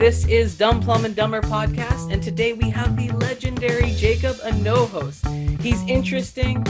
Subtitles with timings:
[0.00, 5.20] This is Dumb Plum and Dumber podcast, and today we have the legendary Jacob Anohos.
[5.60, 6.66] He's interesting,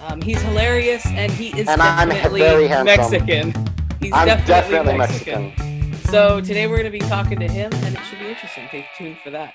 [0.00, 2.68] um, he's hilarious, and he is And I'm definitely very.
[2.82, 3.52] Mexican.
[4.00, 5.48] He's I'm definitely, definitely Mexican.
[5.48, 6.10] Mexican.
[6.10, 8.66] So today we're going to be talking to him, and it should be interesting.
[8.68, 9.52] Stay tuned for that.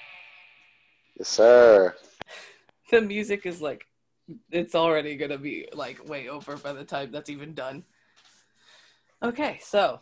[1.17, 1.95] Yes, sir.
[2.91, 3.87] The music is like,
[4.51, 7.83] it's already going to be like way over by the time that's even done.
[9.23, 10.01] Okay, so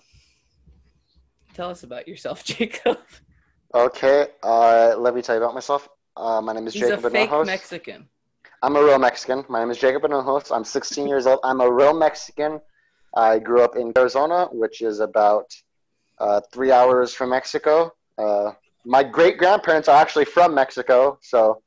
[1.56, 2.98] tell us about yourself, Jacob.
[3.74, 5.90] Okay, uh, let me tell you about myself.
[6.16, 7.46] Uh, my name is He's a Jacob fake Anojos.
[7.46, 8.08] Mexican.
[8.62, 9.44] I'm a real Mexican.
[9.50, 10.56] My name is Jacob Anojos.
[10.56, 11.40] I'm 16 years old.
[11.44, 12.62] I'm a real Mexican.
[13.16, 15.46] I grew up in Arizona, which is about
[16.20, 17.94] uh, three hours from Mexico.
[18.18, 18.52] Uh,
[18.86, 21.62] my great grandparents are actually from Mexico, so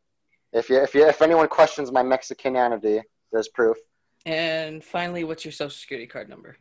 [0.52, 3.02] if you, if you, if anyone questions my Mexicanity,
[3.33, 3.77] there's proof.
[4.25, 6.56] And finally, what's your social security card number?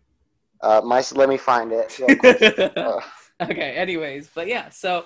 [0.61, 1.97] Uh, my, let me find it.
[1.99, 2.41] real quick.
[2.75, 2.99] Uh,
[3.41, 5.05] okay, anyways, but yeah, so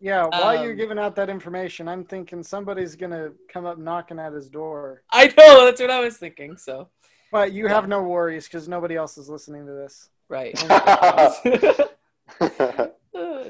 [0.00, 4.18] Yeah, while you're Um, giving out that information, I'm thinking somebody's gonna come up knocking
[4.18, 5.02] at his door.
[5.10, 6.56] I know that's what I was thinking.
[6.56, 6.88] So,
[7.32, 10.08] But you have no worries because nobody else is listening to this.
[10.28, 10.54] right.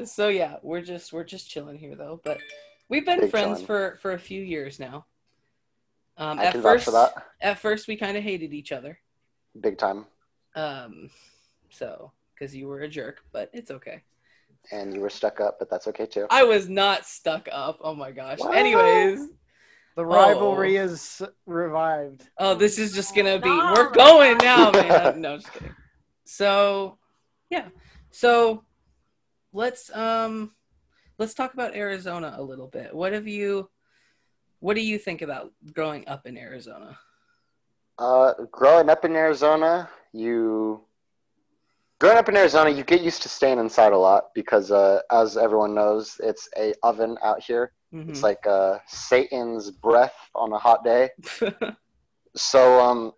[0.04, 2.38] So yeah, we're just we're just chilling here though, but
[2.88, 3.66] we've been Big friends chillin'.
[3.66, 5.06] for for a few years now.
[6.16, 7.26] Um, I at can vouch first, for that.
[7.40, 9.00] at first we kind of hated each other.
[9.60, 10.06] Big time.
[10.56, 11.10] Um,
[11.70, 14.02] so because you were a jerk, but it's okay.
[14.72, 16.26] And you were stuck up, but that's okay too.
[16.30, 17.78] I was not stuck up.
[17.80, 18.38] Oh my gosh.
[18.40, 18.56] What?
[18.56, 19.28] Anyways,
[19.94, 22.28] The rivalry is revived.
[22.38, 23.48] oh, this is just gonna be.
[23.48, 25.20] We're going now, man.
[25.20, 25.74] No, just kidding.
[26.24, 26.98] So,
[27.50, 27.68] yeah.
[28.10, 28.64] So,
[29.52, 30.50] let's um,
[31.18, 32.92] let's talk about Arizona a little bit.
[32.94, 33.70] What have you?
[34.60, 36.98] What do you think about growing up in Arizona?
[37.98, 40.82] Uh, growing up in Arizona, you
[41.98, 45.36] growing up in Arizona, you get used to staying inside a lot because, uh, as
[45.36, 47.72] everyone knows, it's a oven out here.
[47.94, 48.10] Mhm.
[48.10, 51.10] It's like uh, Satan's breath on a hot day.
[52.38, 53.14] So, um,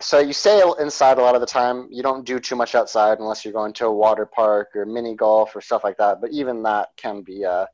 [0.00, 1.88] so you stay inside a lot of the time.
[1.90, 5.14] You don't do too much outside unless you're going to a water park or mini
[5.14, 6.22] golf or stuff like that.
[6.22, 7.66] But even that can be uh,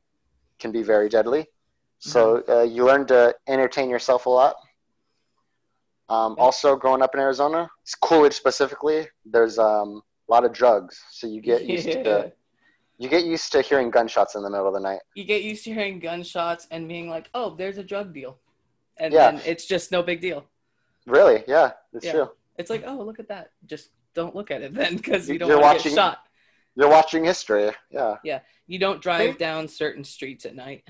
[0.59, 1.47] can be very deadly.
[1.99, 4.55] So uh, you learn to entertain yourself a lot.
[6.09, 7.69] Um, also, growing up in Arizona,
[8.01, 11.01] Coolidge specifically, there's um, a lot of drugs.
[11.11, 12.03] So you get used Yeah.
[12.03, 12.33] to
[12.99, 14.99] you get used to hearing gunshots in the middle of the night.
[15.15, 18.37] you get used to hearing gunshots and being like, "Oh, there's a drug deal,"
[18.97, 19.31] and Yeah.
[19.31, 20.45] then it's just no big deal.
[21.07, 21.43] Really?
[21.47, 22.11] Yeah, it's Yeah.
[22.11, 22.29] true.
[22.57, 25.49] It's like, "Oh, look at that." Just don't look at it then, because you don't
[25.49, 26.19] You're want to watching- get shot.
[26.75, 27.71] You're watching history.
[27.89, 28.17] Yeah.
[28.23, 28.39] Yeah.
[28.67, 29.37] You don't drive Hey.
[29.37, 30.87] down certain streets at night.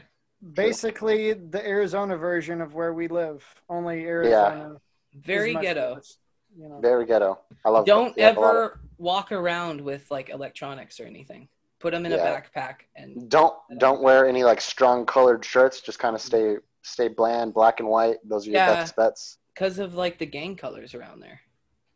[0.53, 3.43] Basically, the Arizona version of where we live.
[3.69, 4.73] Only Arizona.
[4.75, 4.81] is
[5.15, 5.95] Very ghetto.
[5.95, 6.17] worse,
[6.57, 6.79] You know.
[6.79, 7.39] Very ghetto.
[7.65, 7.85] I love.
[7.85, 11.47] Don't yeah, I love ever walk around with like electronics or anything.
[11.79, 15.81] Put them in a backpack and Don't don't wear any like strong colored shirts.
[15.81, 18.17] Just kind of stay stay bland, black and white.
[18.23, 18.75] Those are your Yeah.
[18.75, 19.37] best bets.
[19.53, 21.39] because of like the gang colors around there.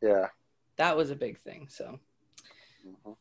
[0.01, 0.27] Yeah.
[0.75, 1.67] That was a big thing.
[1.69, 1.99] So,
[2.87, 3.15] Mhm.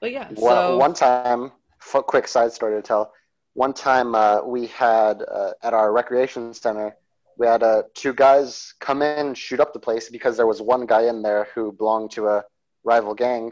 [0.00, 0.30] but yeah.
[0.36, 3.12] Well, so one time, quick side story to tell.
[3.52, 6.96] One time, uh, we had uh, at our recreation center,
[7.38, 10.86] we had uh, two guys come in shoot up the place because there was one
[10.86, 12.44] guy in there who belonged to a
[12.84, 13.50] rival gang,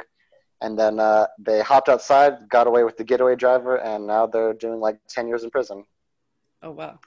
[0.61, 4.55] and then uh, they hopped outside, got away with the getaway driver, and now they're
[4.55, 5.85] doing like ten years in prison.
[6.63, 6.99] oh wow.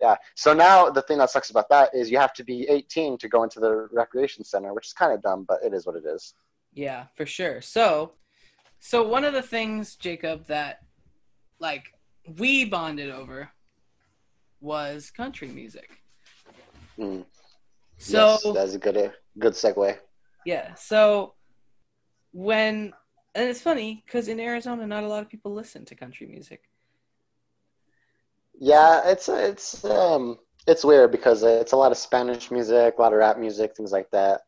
[0.00, 0.16] Yeah.
[0.36, 3.28] So now the thing that sucks about that is you have to be 18 to
[3.28, 6.04] go into the recreation center, which is kind of dumb, but it is what it
[6.06, 6.34] is.
[6.72, 7.60] Yeah, for sure.
[7.60, 8.12] So,
[8.78, 10.82] so one of the things, Jacob, that
[11.58, 11.92] like
[12.36, 13.50] we bonded over
[14.60, 15.88] was country music.
[16.98, 17.24] Mm.
[17.98, 19.98] So yes, that's a good good segue.
[20.44, 21.34] yeah, so
[22.32, 22.92] when
[23.34, 26.62] and it's funny because in Arizona, not a lot of people listen to country music.
[28.58, 33.12] Yeah, it's it's um it's weird because it's a lot of Spanish music, a lot
[33.12, 34.42] of rap music, things like that.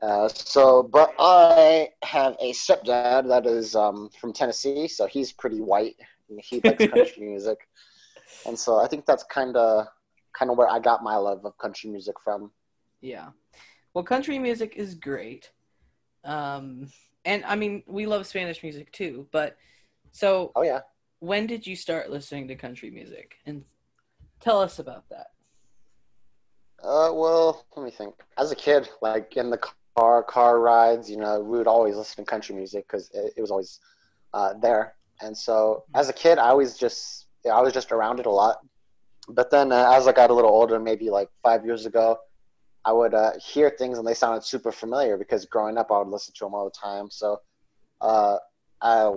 [0.00, 5.60] Uh, so, but I have a stepdad that is um, from Tennessee, so he's pretty
[5.60, 5.96] white
[6.30, 7.58] and he likes country music,
[8.46, 9.86] and so I think that's kind of
[10.38, 12.50] kind of where I got my love of country music from.
[13.00, 13.30] Yeah.
[13.94, 15.50] Well, country music is great.
[16.24, 16.88] Um,
[17.24, 19.56] and I mean, we love Spanish music too, but
[20.12, 20.80] so Oh yeah.
[21.20, 23.36] when did you start listening to country music?
[23.46, 23.64] And
[24.40, 25.28] tell us about that.
[26.82, 28.14] Uh, well, let me think.
[28.36, 29.58] As a kid, like in the
[29.96, 33.40] car, car rides, you know, we would always listen to country music because it, it
[33.40, 33.80] was always
[34.32, 34.94] uh, there.
[35.20, 38.58] And so, as a kid, I always just, I was just around it a lot.
[39.28, 42.18] But then, uh, as I got a little older, maybe like five years ago,
[42.84, 46.08] I would uh, hear things and they sounded super familiar because growing up, I would
[46.08, 47.10] listen to them all the time.
[47.10, 47.40] So,
[48.00, 48.38] uh,
[48.80, 49.12] I,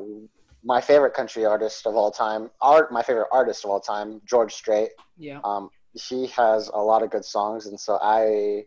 [0.64, 4.54] my favorite country artist of all time, art my favorite artist of all time, George
[4.54, 4.92] Strait.
[5.18, 5.40] Yeah.
[5.44, 8.66] Um, he has a lot of good songs, and so I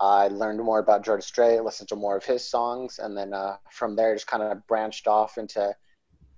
[0.00, 3.56] I learned more about George Strait, listened to more of his songs, and then uh,
[3.70, 5.74] from there just kind of branched off into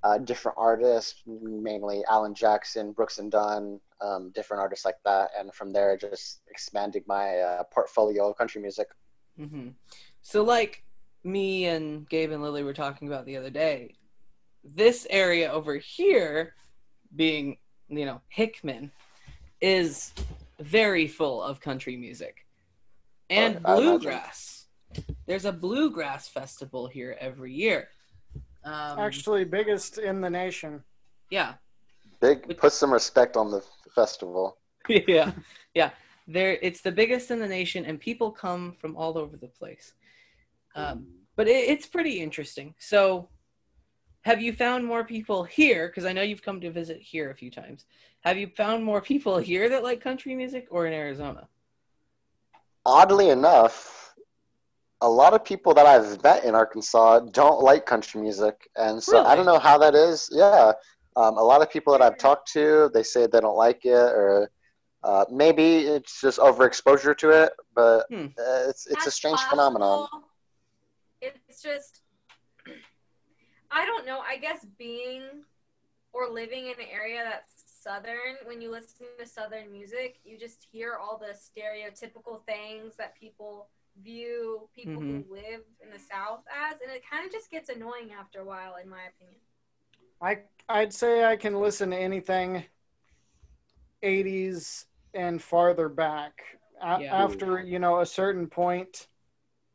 [0.08, 5.52] uh, different artists, mainly Alan Jackson, Brooks and Dunn, um, different artists like that, and
[5.52, 8.88] from there just expanding my uh, portfolio of country music.
[9.38, 9.68] Mm-hmm.
[10.22, 10.82] So, like
[11.24, 13.96] me and Gabe and Lily were talking about the other day,
[14.64, 16.54] this area over here,
[17.14, 17.58] being
[17.88, 18.90] you know Hickman,
[19.60, 20.14] is
[20.58, 22.46] very full of country music
[23.28, 24.68] and Oh, bluegrass.
[25.26, 27.88] There's a bluegrass festival here every year.
[28.68, 30.82] Um, Actually, biggest in the nation.
[31.30, 31.54] yeah,
[32.20, 34.58] Big, put some respect on the festival.
[34.88, 35.32] yeah,
[35.74, 35.90] yeah.
[36.26, 39.94] There, it's the biggest in the nation, and people come from all over the place.
[40.74, 42.74] Um, but it, it's pretty interesting.
[42.78, 43.30] So,
[44.22, 45.88] have you found more people here?
[45.88, 47.86] Because I know you've come to visit here a few times.
[48.20, 51.48] Have you found more people here that like country music, or in Arizona?
[52.84, 54.07] Oddly enough,
[55.00, 59.24] a lot of people that I've met in Arkansas don't like country music, and so
[59.24, 60.28] I don't know how that is.
[60.32, 60.72] Yeah,
[61.16, 63.92] um, a lot of people that I've talked to, they say they don't like it,
[63.92, 64.50] or
[65.04, 67.52] uh, maybe it's just overexposure to it.
[67.74, 68.26] But Hmm.
[68.38, 70.08] uh, it's it's a That's strange phenomenon.
[71.20, 72.02] It's just,
[73.70, 74.20] I don't know.
[74.20, 75.22] I guess being
[76.12, 80.66] or living in an area that's southern, when you listen to southern music, you just
[80.72, 83.68] hear all the stereotypical things that people
[84.02, 85.32] view people who mm-hmm.
[85.32, 88.76] live in the south as, and it kind of just gets annoying after a while,
[88.82, 89.40] in my opinion.
[90.20, 92.64] I I'd say I can listen to anything
[94.02, 94.84] 80s
[95.14, 96.32] and farther back.
[96.80, 97.24] A- Yeah.
[97.24, 99.08] After, you know, a certain point,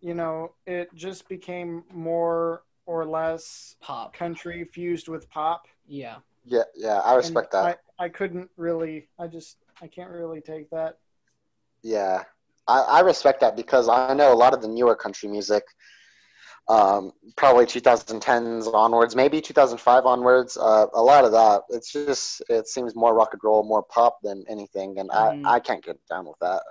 [0.02, 4.14] you know, it just became more or less Pop.
[4.14, 5.68] country fused with pop.
[5.88, 6.18] Yeah.
[6.46, 7.80] Yeah, yeah, I respect And that.
[8.00, 10.98] I, I couldn't really I just I can't really take that.
[11.82, 12.24] Yeah,
[12.68, 15.64] I, I respect that because I know a lot of the newer country music,
[16.70, 20.56] um, probably 2010s onwards, maybe 2005 onwards.
[20.58, 24.20] Uh, a lot of that, it's just it seems more rock and roll, more pop
[24.24, 25.46] than anything, and Mhm.
[25.46, 26.64] I, I can't get down with that.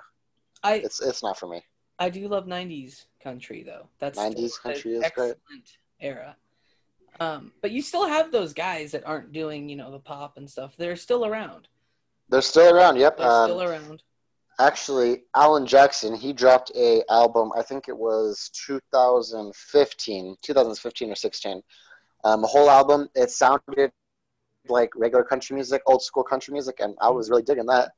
[0.63, 1.63] I It's it's not for me.
[1.99, 3.89] I do love '90s country though.
[3.99, 5.35] That's 90s country is great.
[6.01, 6.37] Era.
[7.21, 10.49] Um, but you still have those guys that aren't doing, you know, the pop and
[10.51, 10.75] stuff.
[10.77, 11.69] They're still around.
[12.31, 12.97] They're still around.
[12.97, 13.19] Yep.
[13.19, 14.03] They're Um, still around.
[14.59, 17.51] Actually, Alan Jackson he dropped a album.
[17.57, 21.63] I think it was 2015, 2015 or 16.
[22.25, 23.09] Um, a whole album.
[23.15, 23.93] It sounded
[24.69, 27.93] like regular country music, old school country music, and I was really digging that.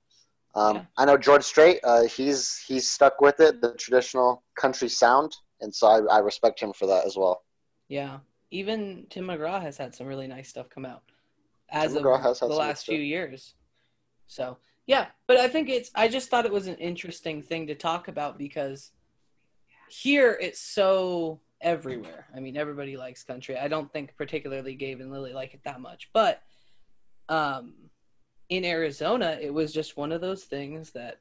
[0.55, 0.85] Um, Yeah.
[0.97, 1.81] I know George Strait.
[1.85, 6.61] Uh, he's he's stuck with it, the traditional country sound, and so I, I respect
[6.61, 7.43] him for that as well.
[7.89, 8.19] Yeah.
[8.51, 11.03] Even Tim McGraw has had some really nice stuff come out
[11.71, 13.55] as Tim of the last few years.
[14.27, 17.75] So, yeah, but I think it's I just thought it was an interesting thing to
[17.75, 18.93] talk about because
[19.89, 22.27] here it's so everywhere.
[22.35, 23.57] I mean, everybody likes country.
[23.57, 26.43] I don't think particularly Gabe and Lily like it that much, but
[27.29, 27.75] um
[28.51, 31.19] in Arizona, it was just one of those things that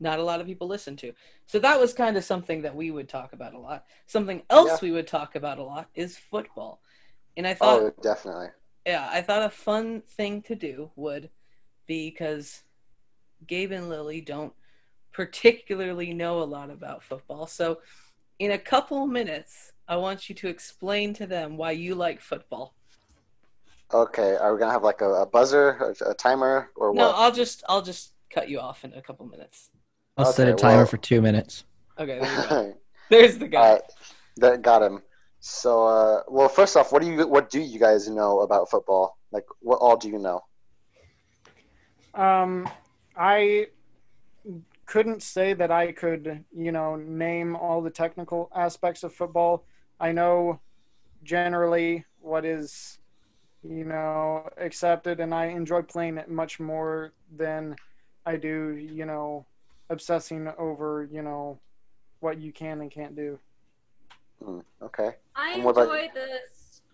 [0.00, 1.12] not a lot of people listen to.
[1.46, 3.84] So that was kind of something that we would talk about a lot.
[4.06, 4.88] Something else Yeah.
[4.88, 6.80] we would talk about a lot is football.
[7.36, 8.48] And I thought Oh, definitely.
[8.84, 11.30] yeah, I thought a fun thing to do would
[11.86, 12.64] be because
[13.46, 14.52] Gabe and Lily don't
[15.12, 17.46] particularly know a lot about football.
[17.46, 17.78] So,
[18.38, 22.74] in a couple minutes, I want you to explain to them why you like football.
[23.92, 27.16] Okay, are we gonna have like a, a buzzer, a, a timer, or No, what?
[27.16, 29.70] I'll just I'll just cut you off in a couple minutes.
[30.16, 31.64] I'll set a timer well- for two minutes.
[31.98, 32.74] Okay, there you go.
[33.10, 33.60] There's the guy.
[33.60, 33.82] All right,
[34.38, 35.02] that got him.
[35.46, 39.18] So, uh, well, first off, what do you what do you guys know about football?
[39.30, 40.42] Like, what all do you know?
[42.14, 42.68] Um,
[43.16, 43.68] I
[44.86, 49.64] couldn't say that I could, you know, name all the technical aspects of football.
[50.00, 50.60] I know
[51.22, 52.98] generally what is,
[53.62, 57.76] you know, accepted, and I enjoy playing it much more than
[58.26, 59.46] I do, you know,
[59.90, 61.58] obsessing over, you know,
[62.20, 63.38] what you can and can't do.
[64.42, 65.16] Hmm, okay.
[65.34, 66.40] I And about enjoy the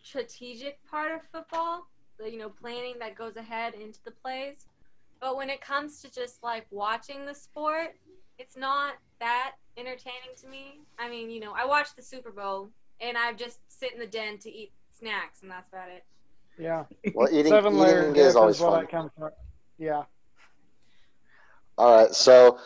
[0.03, 1.87] strategic part of football,
[2.19, 4.67] the you know planning that goes ahead into the plays.
[5.21, 7.95] But when it comes to just like watching the sport,
[8.39, 10.81] it's not that entertaining to me.
[10.99, 14.07] I mean, you know, I watch the Super Bowl and I just sit in the
[14.07, 16.05] den to eat snacks, and that's about it.
[16.59, 16.85] Yeah,
[17.15, 18.83] Well, eating, seven eating dip is always is what fun.
[18.83, 19.31] I come from.
[19.79, 20.03] Yeah.
[21.79, 22.15] All right.
[22.15, 22.59] So,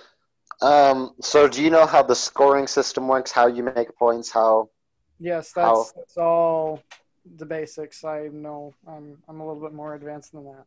[0.62, 3.30] um, so do you know how the scoring system works?
[3.30, 4.30] How you make points?
[4.30, 4.70] How?
[5.20, 6.80] Yes, How- that's, that's all
[7.37, 8.04] the basics.
[8.04, 10.64] I know I'm I'm a little bit more advanced than that.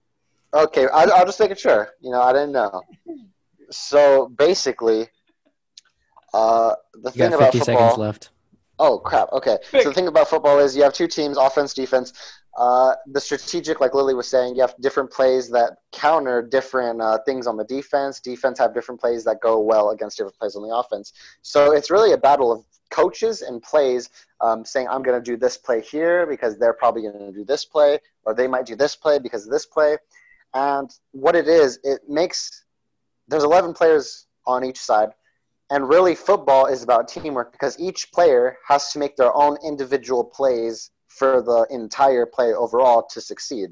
[0.53, 1.89] Okay, I, I'll just make it sure.
[2.01, 2.81] You know, I didn't know.
[3.69, 5.07] So basically,
[6.33, 7.89] uh, the You thing about 50 football.
[7.89, 8.29] seconds left.
[8.79, 9.31] Oh crap.
[9.33, 9.57] Okay.
[9.69, 9.83] Quick.
[9.83, 12.13] So the thing about football is you have two teams, offense, defense.
[12.57, 17.19] Uh, the strategic, like Lily was saying, you have different plays that counter different uh,
[17.25, 18.19] things on the defense.
[18.19, 21.13] Defense have different plays that go well against different plays on the offense.
[21.43, 24.09] So it's really a battle of coaches and plays
[24.41, 27.45] um, saying, I'm going to do this play here because they're probably going to do
[27.45, 29.97] this play, or they might do this play because of this play.
[30.53, 32.65] And what it is, it makes
[33.27, 35.09] there's 11 players on each side.
[35.69, 40.23] And really, football is about teamwork because each player has to make their own individual
[40.23, 43.71] plays for the entire play overall to succeed,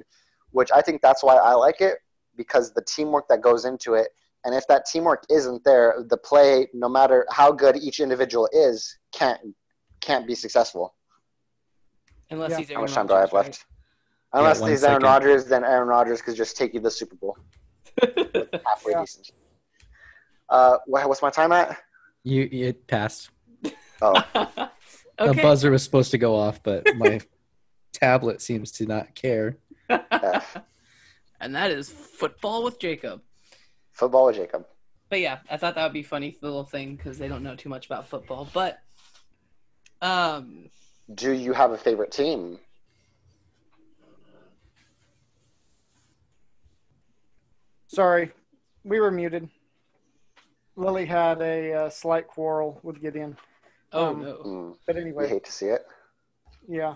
[0.51, 1.99] which I think that's why I like it
[2.35, 4.09] because the teamwork that goes into it.
[4.43, 8.97] And if that teamwork isn't there, the play, no matter how good each individual is,
[9.13, 9.39] can't
[10.01, 10.93] can't be successful.
[12.29, 12.57] Unless Yeah.
[12.57, 13.65] he's How much time do I have Rodgers, left?
[14.35, 15.01] Unless one he's Aaron.
[15.01, 17.37] Rodgers, then Aaron Rodgers could just take you to the Super Bowl.
[18.01, 18.99] Halfway Yeah.
[19.01, 19.31] decent.
[20.49, 21.77] Uh, wha- what's my time at?
[22.23, 23.29] You it passed.
[24.01, 24.21] Oh,
[25.17, 27.21] The buzzer was supposed to go off, but my
[27.93, 29.57] tablet seems to not care.
[29.89, 33.21] And that is football with Jacob.
[33.93, 34.65] football with Jacob.
[35.09, 37.69] But yeah, I thought that would be funny little thing because they don't know too
[37.69, 38.49] much about football.
[38.53, 38.79] But
[40.01, 40.69] um,
[41.13, 42.59] Do you have a favorite team?
[47.87, 48.31] Sorry,
[48.83, 49.49] we were muted.
[50.75, 53.37] Lily had a uh, slight quarrel with Gideon,
[53.93, 55.85] oh Um, no, Mm, but we anyway, hate to see it.
[56.67, 56.95] yeah.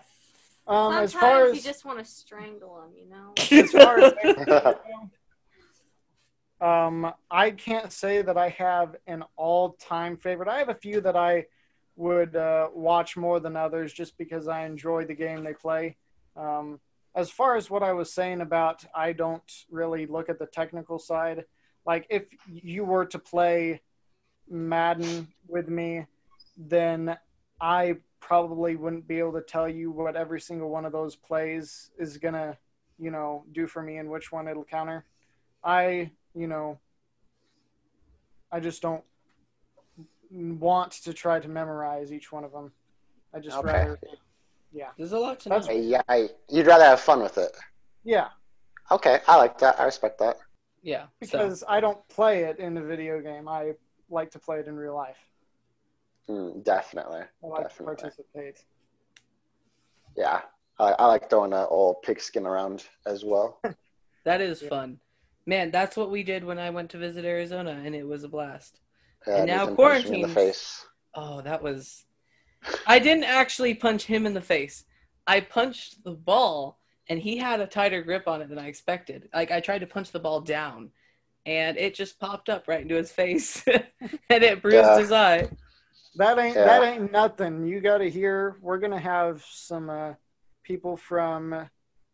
[0.67, 3.33] Um, Sometimes as far as you just want to strangle him, you know.
[3.37, 4.13] as far as
[6.61, 10.49] um, I can't say that I have an all-time favorite.
[10.49, 11.45] I have a few that I
[11.95, 15.95] would uh, watch more than others, just because I enjoy the game they play.
[16.35, 16.79] Um,
[17.15, 20.99] as far as what I was saying about, I don't really look at the technical
[20.99, 21.45] side.
[21.85, 23.81] Like if you were to play
[24.49, 26.05] Madden with me,
[26.57, 27.17] then
[27.59, 31.89] I probably wouldn't be able to tell you what every single one of those plays
[31.97, 32.57] is gonna
[32.99, 35.05] you know, do for me and which one it'll counter.
[35.63, 36.79] I, you know,
[38.51, 39.03] I just don't
[40.29, 42.71] want to try to memorize each one of them.
[43.33, 43.67] I just Okay.
[43.67, 43.99] rather,
[44.97, 45.59] there's a lot to know.
[45.59, 47.51] That's- yeah, I, you'd rather have fun with it.
[48.03, 48.27] yeah,
[48.91, 49.79] Okay, I like that.
[49.79, 50.37] I respect that.
[50.81, 53.47] Yeah, so because I don't play it in a video game.
[53.47, 53.73] I
[54.09, 55.17] like to play it in real life.
[56.29, 57.21] Mm, definitely.
[57.43, 57.95] I like Definitely.
[57.95, 58.63] to participate.
[60.15, 60.41] Yeah,
[60.79, 63.61] I, I like throwing that old pigskin around as well.
[64.25, 64.69] that is Yeah.
[64.69, 64.99] fun.
[65.45, 68.27] Man, that's what we did when I went to visit Arizona, and it was a
[68.27, 68.79] blast.
[69.27, 70.85] Yeah, And now Nathan punched me in the quarantines- face.
[71.15, 72.05] Oh, that was.
[72.85, 74.85] I didn't actually punch him in the face.
[75.27, 79.29] I punched the ball, and he had a tighter grip on it than I expected.
[79.33, 80.91] Like I tried to punch the ball down,
[81.45, 83.63] and it just popped up right into his face,
[84.29, 84.97] and it bruised Yeah.
[84.99, 85.49] his eye.
[86.15, 86.65] That ain't Yeah.
[86.65, 87.65] that ain't nothing.
[87.65, 88.57] You got to hear.
[88.61, 90.13] We're gonna have some uh,
[90.63, 91.69] people from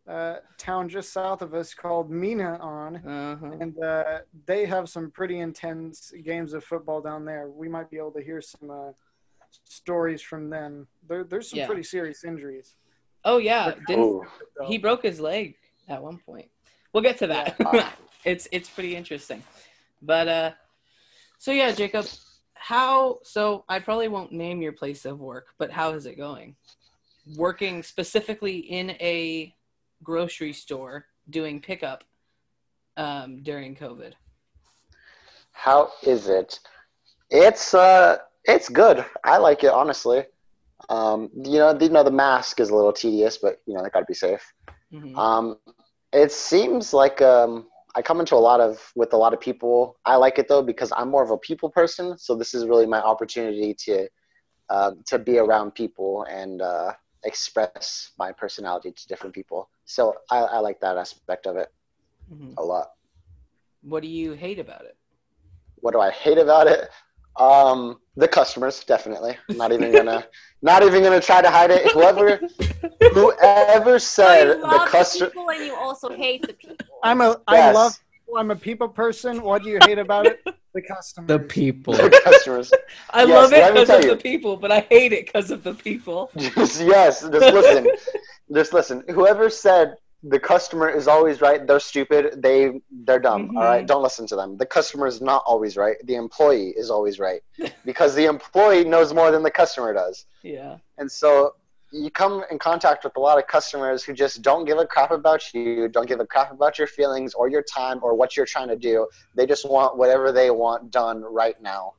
[0.08, 2.98] uh, town just south of us called Mina on.
[2.98, 3.58] Uh-huh.
[3.60, 7.50] and uh, they have some pretty intense games of football down there.
[7.50, 8.92] We might be able to hear some uh,
[9.64, 10.88] stories from them.
[11.08, 11.68] There, there's some Yeah.
[11.68, 12.76] pretty serious injuries.
[13.24, 14.22] Oh yeah, didn't
[14.68, 15.56] he broke his leg
[15.88, 16.50] at one point?
[16.94, 17.56] We'll get to that.
[17.74, 17.90] Yeah.
[18.26, 19.44] it's it's pretty interesting,
[20.02, 20.52] but uh,
[21.40, 22.06] so yeah, Jacob,
[22.54, 23.20] how?
[23.24, 26.56] So I probably won't name your place of work, but how is it going?
[27.36, 29.56] Working specifically in a
[30.04, 32.04] grocery store doing pickup
[32.98, 34.14] um, during COVID.
[35.52, 36.60] How is it?
[37.30, 39.06] It's uh, it's good.
[39.24, 40.26] I like it honestly.
[40.90, 43.90] Um, you know, you know, the mask is a little tedious, but you know, they
[43.90, 44.44] got to be safe.
[44.92, 45.16] Mhm.
[45.18, 45.58] Um,
[45.98, 49.98] it seems like um, I come into a lot of with a lot of people.
[50.06, 52.18] I like it though because I'm more of a people person.
[52.18, 54.08] So this is really my opportunity to
[54.70, 56.94] um, to be around people and uh,
[57.26, 59.70] express my personality to different people.
[59.86, 61.68] So I, I like that aspect of it
[62.32, 62.56] Mhm.
[62.58, 62.88] a lot.
[63.82, 64.98] What do you hate about it?
[65.78, 66.90] What do I hate about it?
[67.38, 69.38] Um, the customers, definitely.
[69.50, 70.26] I'm not even gonna,
[70.62, 71.92] not even gonna try to hide it.
[71.92, 72.40] Whoever,
[73.12, 77.00] whoever said the love the customer, people and you also hate the people.
[77.04, 77.76] I'm a I Yes.
[77.76, 77.94] love
[78.38, 79.42] I'm a people person.
[79.42, 80.40] What do you hate about it?
[80.74, 81.28] The customers.
[81.28, 81.94] The people.
[81.94, 82.74] the customers.
[83.12, 84.10] I Yes, love it because of you.
[84.12, 86.32] the people, but I hate it because of the people.
[86.38, 87.88] Just, yes, just listen.
[88.54, 89.04] just listen.
[89.10, 89.96] Whoever said
[90.28, 92.42] the customer is always right, they're stupid.
[92.42, 93.50] They they're dumb.
[93.50, 93.58] Mhm.
[93.58, 94.58] all right, don't listen to them.
[94.58, 95.98] The customer is not always right.
[96.06, 97.42] The employee is always right
[97.86, 100.26] because the employee knows more than the customer does.
[100.42, 100.78] Yeah.
[100.98, 101.56] And so,
[101.92, 105.12] you come in contact with a lot of customers who just don't give a crap
[105.12, 108.48] about you, don't give a crap about your feelings or your time or what you're
[108.56, 109.08] trying to do.
[109.36, 111.94] They just want whatever they want done right now.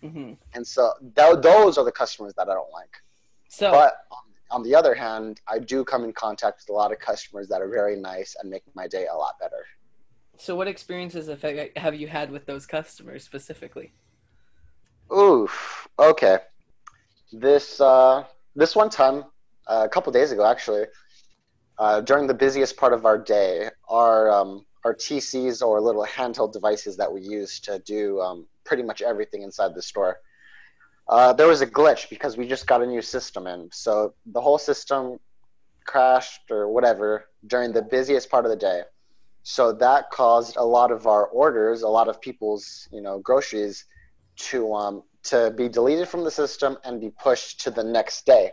[0.00, 2.94] hmm And so th- those are the customers that I don't like.
[3.48, 3.96] So But
[4.50, 7.60] on, the other hand, I do come in contact with a lot of customers that
[7.60, 9.66] are very nice and make my day a lot better.
[10.38, 11.42] so what experiences have
[11.76, 13.92] have you had with those customers specifically?
[15.12, 15.88] Oof.
[15.98, 16.38] Okay.
[17.32, 18.24] This uh,
[18.54, 19.24] this one time,
[19.66, 20.84] uh, a couple days ago, actually,
[21.78, 26.52] uh, during the busiest part of our day, our um, our TCs or little handheld
[26.52, 30.18] devices that we use to do um, pretty much everything inside the store.
[31.08, 34.40] Uh, there was a glitch because we just got a new system in, so the
[34.40, 35.18] whole system
[35.84, 38.82] crashed or whatever during the busiest part of the day.
[39.42, 43.84] So that caused a lot of our orders, a lot of people's you know groceries
[44.36, 48.52] to um, to be deleted from the system and be pushed to the next day.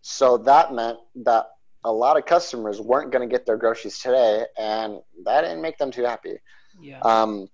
[0.00, 1.46] So that meant that
[1.84, 5.76] a lot of customers weren't going to get their groceries today, and that didn't make
[5.76, 6.38] them too happy.
[6.80, 7.00] Yeah.
[7.00, 7.48] Um,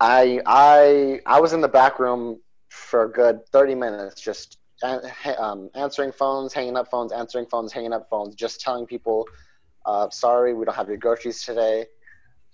[0.00, 2.40] I I I was in the back room
[2.74, 4.58] for a good thirty minutes, just
[5.38, 9.24] um, answering phones, hanging up phones, answering phones, hanging up phones, just telling people,
[9.86, 11.86] uh, "Sorry, we don't have your groceries today."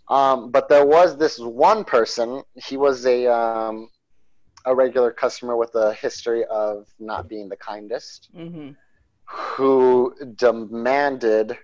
[0.08, 2.42] Um, but there was this one person.
[2.68, 3.88] He was a um,
[4.66, 8.70] a regular customer with a history of not being the kindest hmm
[9.24, 11.56] who demanded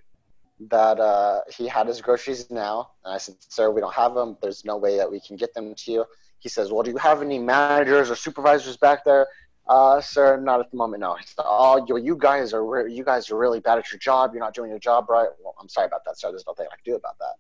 [0.71, 2.91] that uh, he had his groceries now.
[3.05, 4.37] And I said, Sir, we don't have them.
[4.41, 6.05] There's no way that we can get them to you.
[6.39, 9.27] He says, Well, do you have any managers or supervisors back there?
[9.69, 11.01] Uh, sir, not at the moment.
[11.01, 11.17] No.
[11.25, 14.31] Said, oh, you, you guys are re- you guys are really bad at your job.
[14.33, 15.29] You're not doing your job right.
[15.43, 16.31] Well, I'm sorry about that, sir.
[16.31, 17.35] There's nothing I can do about that.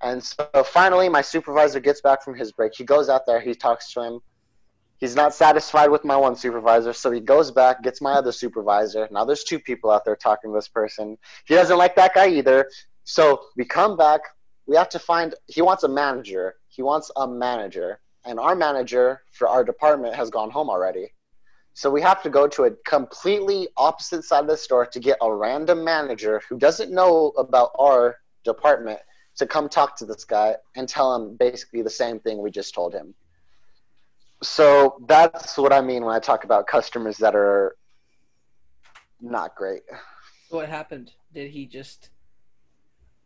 [0.00, 2.72] And so finally, my supervisor gets back from his break.
[2.74, 3.40] He goes out there.
[3.40, 4.20] He talks to him.
[4.98, 9.08] He's not satisfied with my one supervisor, so he goes back, gets my other supervisor.
[9.12, 11.16] Now there's two people out there talking to this person.
[11.46, 12.68] He doesn't like that guy either.
[13.04, 14.20] So we come back.
[14.66, 15.34] We have to find.
[15.46, 16.56] He wants a manager.
[16.68, 21.12] He wants a manager, and our manager for our department has gone home already.
[21.72, 25.16] So we have to go to a completely opposite side of the store to get
[25.22, 29.00] a random manager who doesn't know about our department
[29.36, 32.74] to come talk to this guy and tell him basically the same thing we just
[32.74, 33.14] told him.
[34.42, 37.76] So that's what I mean when I talk about customers that are
[39.20, 39.82] not great.
[40.50, 41.12] What happened?
[41.32, 42.10] Did he just?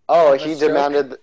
[0.08, 1.16] Oh, he demanded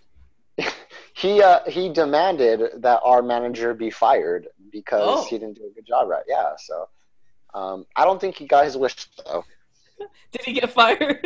[1.20, 5.26] he uh, he demanded that our manager be fired because Oh.
[5.30, 6.24] he didn't do a good job right.
[6.28, 6.88] Yeah, so
[7.54, 9.44] um, I don't think he got his wish though.
[10.32, 11.26] Did he get fired?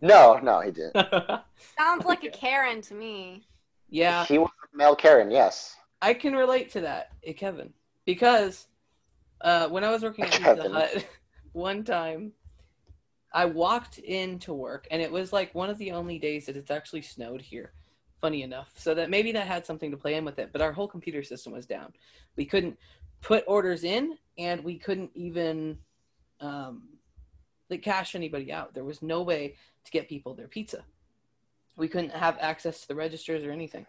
[0.00, 0.94] No, no, he didn't.
[1.78, 3.46] Sounds like a Karen to me.
[3.88, 5.76] yeah, He was a male Karen, yes.
[6.02, 7.72] I can relate to that, eh, Kevin,
[8.04, 8.66] because
[9.40, 11.06] uh, when I was working at Pizza Hut,
[11.52, 12.32] one time
[13.32, 16.70] I walked into work, and it was like one of the only days that it's
[16.70, 17.72] actually snowed here.
[18.24, 20.48] Funny enough, so that maybe that had something to play in with it.
[20.50, 21.92] But our whole computer system was down.
[22.36, 22.78] We couldn't
[23.20, 25.76] put orders in, and we couldn't even
[26.40, 26.88] um,
[27.68, 28.72] like cash anybody out.
[28.72, 30.86] There was no way to get people their pizza.
[31.76, 33.84] We couldn't have access to the registers or anything.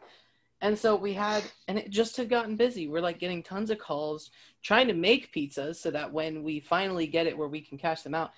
[0.59, 2.89] And so we had, and it just had gotten busy.
[2.89, 7.07] We're like getting tons of calls trying to make pizzas so that when we finally
[7.07, 8.31] get it where we can cash them out,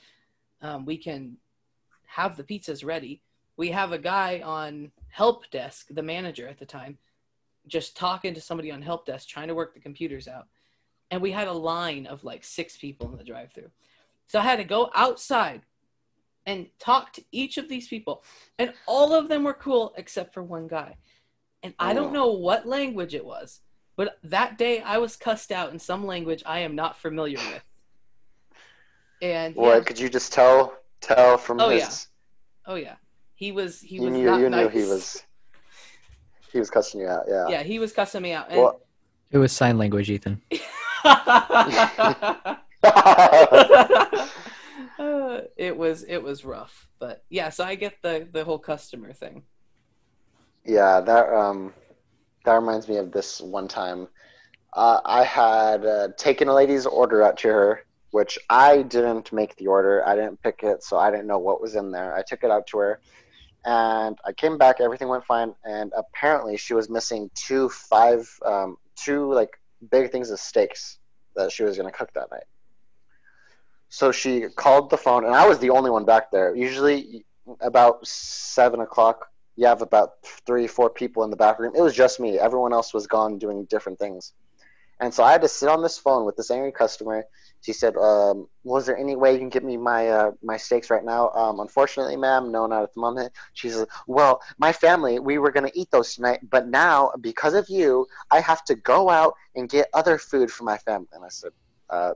[0.62, 1.38] um, we can
[2.06, 3.24] have the pizzas ready.
[3.58, 6.98] We have a guy on help desk, the manager at the time,
[7.68, 10.46] just talking to somebody on help desk, trying to work the computers out.
[11.10, 13.72] And we had a line of like six people in the drive through.
[14.28, 15.62] So I had to go outside
[16.46, 18.24] and talk to each of these people.
[18.60, 20.96] And all of them were cool except for one guy.
[21.64, 22.14] And I don't Oh.
[22.14, 23.62] know what language it was,
[23.96, 27.64] but that day I was cussed out in some language I am not familiar with.
[29.22, 32.08] And yeah, What could you just tell tell from Oh, his
[32.68, 32.96] oh yeah,
[33.38, 34.74] he was he you was knew not you nice.
[34.74, 35.24] knew he was
[36.52, 37.48] he was cussing you out, yeah.
[37.48, 38.48] Yeah, he was cussing me out.
[38.50, 38.82] And Well,
[39.32, 40.42] It was sign language, Ethan.
[41.04, 42.56] Uh,
[45.58, 47.50] it was it was rough, but yeah.
[47.50, 49.44] So I get the the whole customer thing.
[50.66, 51.74] Yeah, that um,
[52.44, 54.08] that reminds me of this one time.
[54.74, 59.56] Uh, I had uh, taken a lady's order out to her, which I didn't make
[59.58, 60.04] the order.
[60.08, 62.16] I didn't pick it, so I didn't know what was in there.
[62.16, 63.00] I took it out to her,
[63.68, 64.80] and I came back.
[64.80, 69.60] Everything went fine, and apparently she was missing two five, um, two like
[69.92, 71.00] big things of steaks
[71.36, 72.46] that she was gonna cook that night.
[73.90, 76.56] So she called the phone, and I was the only one back there.
[76.56, 77.26] Usually,
[77.60, 79.28] about seven o'clock,
[79.58, 80.12] you have about
[80.46, 81.74] three, four people in the back room.
[81.76, 82.40] It was just me.
[82.40, 84.32] Everyone else was gone doing different things.
[85.02, 87.26] And so I had to sit on this phone with this angry customer.
[87.68, 90.90] She said, um, "Was there any way you can get me my uh, my steaks
[90.90, 93.34] right now?" Um, unfortunately, ma'am, no, not at the moment.
[93.56, 97.68] She says, "Well, my family, we were gonna eat those tonight, but now because of
[97.68, 101.28] you, I have to go out and get other food for my family." And I
[101.28, 101.52] said,
[101.90, 102.14] uh,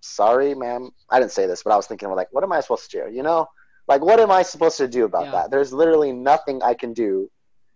[0.00, 0.88] "Sorry, ma'am.
[1.10, 3.14] I didn't say this, but I was thinking, like, what am I supposed to do?
[3.14, 3.46] You know,
[3.88, 5.32] like, what am I supposed to do about Yeah.
[5.32, 5.50] that?
[5.50, 7.30] There's literally nothing I can do.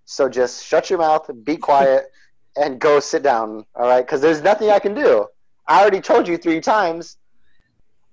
[0.07, 2.07] So just shut your mouth, be quiet."
[2.55, 4.05] and go sit down, all right?
[4.05, 5.27] Because there's nothing I can do.
[5.67, 7.17] I already told you three times.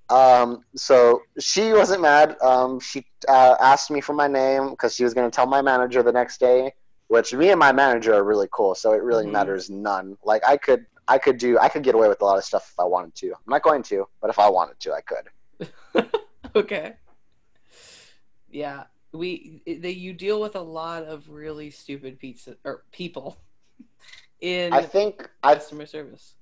[0.10, 2.36] Um, so she wasn't mad.
[2.42, 5.62] Um, she uh, asked me for my name because she was going to tell my
[5.62, 6.74] manager the next day.
[7.10, 9.32] Which me and my manager are really cool, so it really Mhm.
[9.32, 10.16] matters none.
[10.24, 12.70] Like I could, I could do, I could get away with a lot of stuff
[12.72, 13.30] if I wanted to.
[13.32, 16.10] I'm not going to, but if I wanted to, I could.
[16.56, 16.94] okay.
[18.52, 23.38] Yeah, we they, you deal with a lot of really stupid pizza or people
[24.40, 26.36] in I think, I, customer service.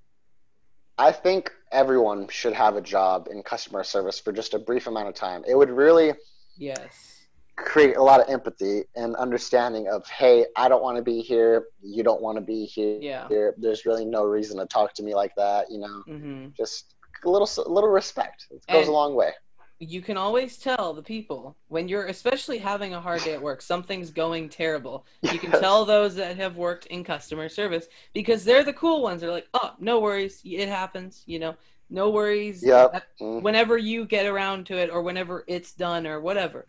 [0.97, 5.07] I think everyone should have a job in customer service for just a brief amount
[5.09, 5.43] of time.
[5.47, 6.13] It would really
[6.57, 7.13] Yes.
[7.55, 11.65] create a lot of empathy and understanding of hey i don't want to be here
[11.81, 13.27] you don't want to be here Yeah.
[13.57, 16.93] there's really no reason to talk to me like that you know hmm just
[17.25, 19.31] a little a little respect it goes And- a long way
[19.79, 23.61] You can always tell the people when you're especially having a hard day at work,
[23.61, 25.05] something's going terrible.
[25.21, 29.21] You can tell those that have worked in customer service because they're the cool ones.
[29.21, 31.55] They're like, "Oh, no worries, it happens." You know,
[31.89, 32.63] no worries.
[32.63, 33.41] yeah Mm.
[33.41, 36.65] whenever you get around to it or whenever it's done or whatever.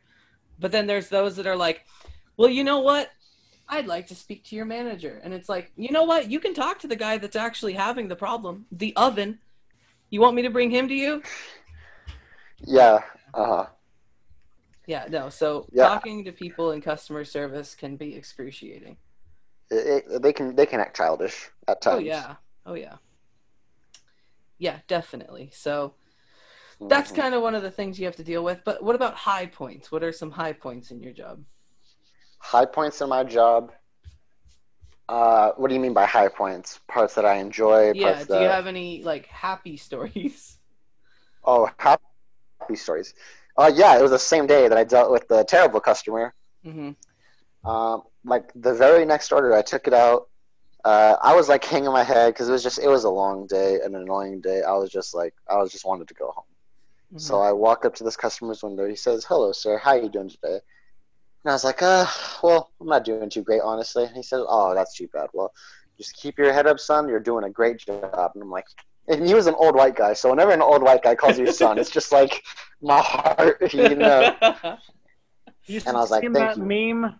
[0.58, 1.84] But then there's those that are like,
[2.36, 3.10] well, you know what?
[3.68, 5.20] I'd like to speak to your manager.
[5.22, 6.30] And it's like, you know what?
[6.30, 9.38] You can talk to the guy that's actually having the problem, the oven.
[10.10, 11.22] You want me to bring him to you?
[12.66, 13.00] Yeah
[13.34, 13.66] uh-huh
[14.86, 15.28] Yeah, no.
[15.28, 16.00] So Yeah.
[16.00, 18.96] talking to people in customer service can be excruciating.
[19.70, 22.36] it, it, they can they can act childish at times Oh, yeah.
[22.66, 22.96] Oh, yeah.
[24.58, 25.50] Yeah, definitely.
[25.54, 25.94] So
[26.88, 27.16] that's Mhm.
[27.16, 28.62] kind of one of the things you have to deal with.
[28.64, 29.92] But what about high points?
[29.92, 31.44] What are some high points in your job?
[32.38, 33.72] high points in my job
[35.08, 38.24] uh what do you mean by high points parts that i enjoy Yeah.
[38.24, 40.58] Do that you have any like happy stories?
[41.44, 42.02] oh happy
[42.76, 43.14] stories
[43.56, 46.90] uh yeah it was the same day that i dealt with the terrible customer hmm
[47.64, 50.28] Um, like the very next order, I took it out.
[50.84, 53.46] Uh, I was like hanging my head because it was just it was a long
[53.46, 54.62] day, an annoying day.
[54.62, 56.44] I was just like I was just wanted to go home.
[57.12, 57.18] Mm-hmm.
[57.18, 58.86] So I walk up to this customer's window.
[58.88, 59.78] He says, "Hello, sir.
[59.78, 60.60] How are you doing today?"
[61.42, 62.06] And I was like, "Uh,
[62.42, 65.28] well, I'm not doing too great, honestly." And he says, "Oh, that's too bad.
[65.32, 65.52] Well,
[65.96, 67.08] just keep your head up, son.
[67.08, 68.66] You're doing a great job." And I'm like,
[69.08, 70.12] and he was an old white guy.
[70.14, 72.42] So whenever an old white guy calls you son, it's just like
[72.82, 74.34] my heart, you know.
[75.66, 77.14] You And I was like, seen "Thank that you." meme?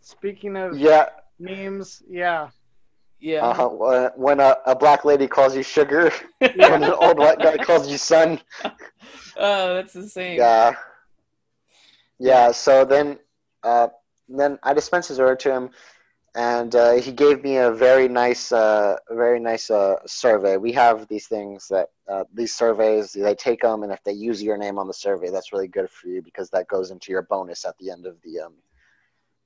[0.00, 1.08] Speaking of Yeah.
[1.38, 2.48] memes, yeah.
[3.20, 3.44] yeah.
[3.46, 3.68] Uh-huh.
[3.68, 7.88] When- When a, a black lady calls you sugar, when an old white guy calls
[7.88, 8.40] you son.
[9.36, 10.38] oh, that's the same.
[10.38, 10.74] Yeah.
[12.18, 12.50] Yeah.
[12.52, 13.18] So then,
[13.62, 13.88] uh,
[14.28, 15.70] then I dispensed his order to him,
[16.34, 20.56] and uh, he gave me a very nice, uh, very nice uh, survey.
[20.56, 24.42] We have these things that uh, these surveys they take them, and if they use
[24.42, 27.22] your name on the survey, that's really good for you because that goes into your
[27.22, 28.54] bonus at the end of the um,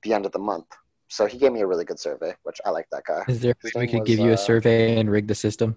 [0.02, 0.66] the end of the month.
[1.08, 3.22] So he gave me a really good survey, which I like that guy.
[3.28, 5.26] Is there a way we name could was, give you uh, a survey and rig
[5.28, 5.76] the system?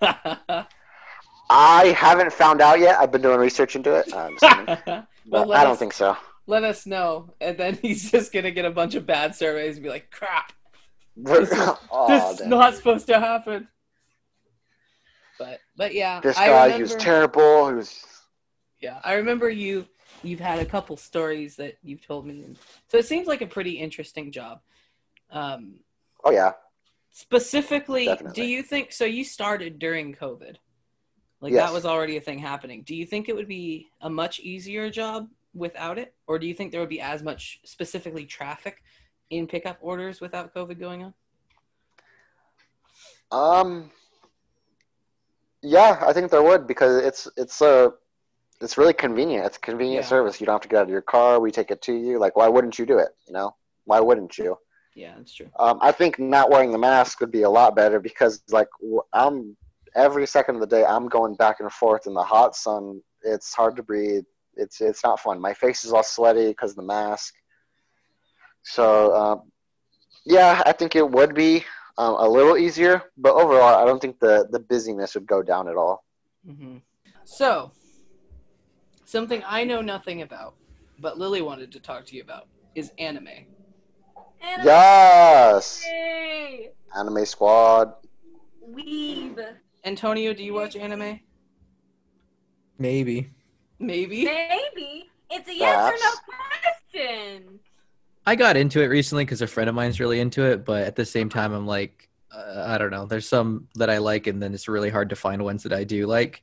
[0.02, 2.98] I haven't found out yet.
[3.00, 4.12] I've been doing research into it.
[4.14, 4.36] Um,
[5.28, 6.16] Well, let I don't us- think so.
[6.50, 9.84] Let us know, and then he's just gonna get a bunch of bad surveys and
[9.84, 10.52] be like, "Crap,
[11.16, 11.58] This is-
[11.90, 13.68] Aw, this is not supposed to happen."
[15.38, 17.68] But, but yeah, This I guy, remember, he was terrible.
[17.68, 18.04] He was.
[18.80, 19.86] Yeah, I remember you.
[20.22, 22.44] You've had a couple stories that you've told me,
[22.88, 24.60] so it seems like a pretty interesting job.
[25.30, 25.76] Um,
[26.24, 26.52] Oh yeah.
[27.12, 28.42] specifically, Definitely.
[28.42, 29.04] do you think so?
[29.04, 30.56] You started during COVID,
[31.40, 31.68] like Yes.
[31.68, 32.82] that was already a thing happening.
[32.82, 36.54] Do you think it would be a much easier job without it, or do you
[36.54, 38.82] think there would be as much specifically traffic
[39.30, 41.14] in pickup orders without COVID going on?
[43.32, 43.90] Um.
[45.62, 47.92] Yeah, I think there would because it's it's a
[48.60, 49.46] it's really convenient.
[49.46, 50.08] It's a convenient Yeah.
[50.08, 50.40] service.
[50.40, 51.40] You don't have to get out of your car.
[51.40, 52.18] We take it to you.
[52.18, 53.08] Like, why wouldn't you do it?
[53.26, 54.56] You know, why wouldn't you?
[54.94, 55.48] Yeah, that's true.
[55.58, 58.68] Um, I think not wearing the mask would be a lot better because, like,
[59.12, 59.56] I'm
[59.94, 63.00] every second of the day I'm going back and forth in the hot sun.
[63.22, 64.24] It's hard to breathe.
[64.54, 65.40] It's it's not fun.
[65.40, 67.34] My face is all sweaty because of the mask.
[68.62, 69.52] So, um,
[70.24, 71.64] yeah, I think it would be
[71.96, 75.68] um, a little easier, but overall, I don't think the the busyness would go down
[75.68, 76.04] at all.
[76.46, 76.78] Mm-hmm.
[77.24, 77.72] So,
[79.04, 80.54] something I know nothing about,
[80.98, 83.28] but Lily wanted to talk to you about is anime.
[84.42, 84.66] Anime.
[84.66, 86.70] Yes, Yay!
[86.96, 87.92] Anime Squad.
[88.68, 89.38] weeb.
[89.84, 91.20] Antonio, do you watch anime?
[92.78, 93.30] Maybe.
[93.80, 94.26] Maybe.
[94.26, 96.12] Maybe it's a yes or no
[96.92, 97.58] question.
[98.26, 100.94] I got into it recently because a friend of mine's really into it, but at
[100.94, 103.06] the same time, I'm like, uh, I don't know.
[103.06, 105.84] There's some that I like, and then it's really hard to find ones that I
[105.84, 106.42] do like.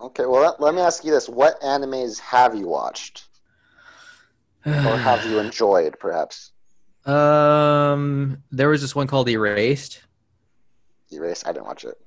[0.00, 3.28] Okay, well let, let me ask you this: What animes have you watched,
[4.66, 6.50] or have you enjoyed, perhaps?
[7.06, 10.02] um, there was this one called Erased.
[11.10, 11.46] Erased.
[11.46, 11.98] I didn't watch it.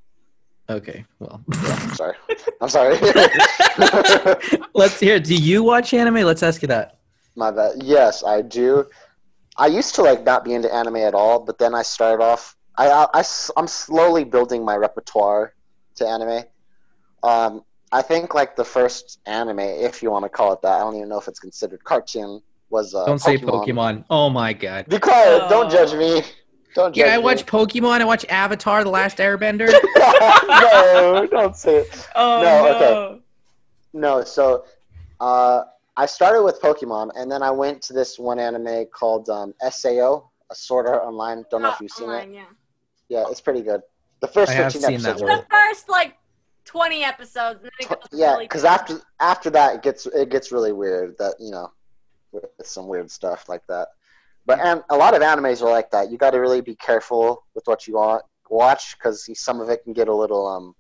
[0.68, 2.16] Okay, well, Yeah, I'm sorry.
[2.62, 2.98] I'm sorry.
[4.74, 5.20] let's hear.
[5.20, 6.26] Do you watch anime?
[6.26, 6.98] Let's ask you that.
[7.36, 7.84] My bad.
[7.84, 8.86] Yes, I do.
[9.58, 12.56] I used to like not be into anime at all, but then I started off.
[12.78, 13.24] I, I, I
[13.58, 15.54] am slowly building my repertoire
[15.96, 16.44] to anime.
[17.24, 20.80] Um, I think like the first anime, if you want to call it that, I
[20.80, 22.42] don't even know if it's considered cartoon.
[22.72, 24.04] Was uh, Don't say Pokemon.
[24.10, 24.88] Oh my god.
[24.88, 25.44] Be quiet!
[25.44, 25.50] Oh.
[25.50, 26.24] Don't judge me.
[26.76, 27.24] Don't judge Yeah, I me.
[27.24, 28.02] watch Pokemon.
[28.02, 29.68] I watch Avatar: The Last Airbender.
[29.98, 32.08] no, don't say it.
[32.16, 32.76] Oh No, no.
[32.76, 33.22] okay.
[33.94, 34.66] No, so
[35.22, 35.64] uh,
[35.98, 40.30] I started with Pokemon, and then I went to this one anime called um, SAO,
[40.52, 41.46] a Sword Art Online.
[41.50, 42.30] Don't know if you've seen it.
[42.32, 42.44] Yeah.
[43.08, 43.82] Yeah, it's pretty good.
[44.20, 45.38] The first I have 15 seen that episodes one.
[45.40, 46.18] The first like
[46.66, 48.74] twenty episodes, and then it goes yeah, because down.
[48.74, 51.16] after after that it gets it gets really weird.
[51.20, 51.72] That you know,
[52.34, 53.90] with some weird stuff like that.
[54.46, 56.12] But and a lot of animes are like that.
[56.12, 57.96] You got to really be careful with what you
[58.50, 60.76] watch because some of it can get a little um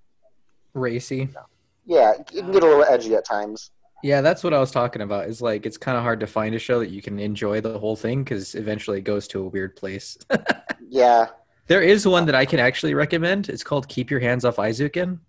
[0.73, 1.29] Racy.
[1.85, 3.71] yeah it can get a little edgy at times.
[4.03, 5.27] Yeah, that's what I was talking about.
[5.27, 7.79] Is like it's kind of hard to find a show that you can enjoy the
[7.79, 10.17] whole thing because eventually it goes to a weird place.
[10.87, 11.27] Yeah,
[11.67, 13.49] there is one that I can actually recommend.
[13.49, 15.19] It's called "Keep Your Hands Off Eizouken."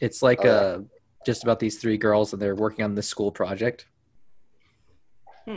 [0.00, 0.52] It's like Oh, yeah.
[0.52, 0.80] uh,
[1.26, 3.86] just about these three girls and they're working on this school project.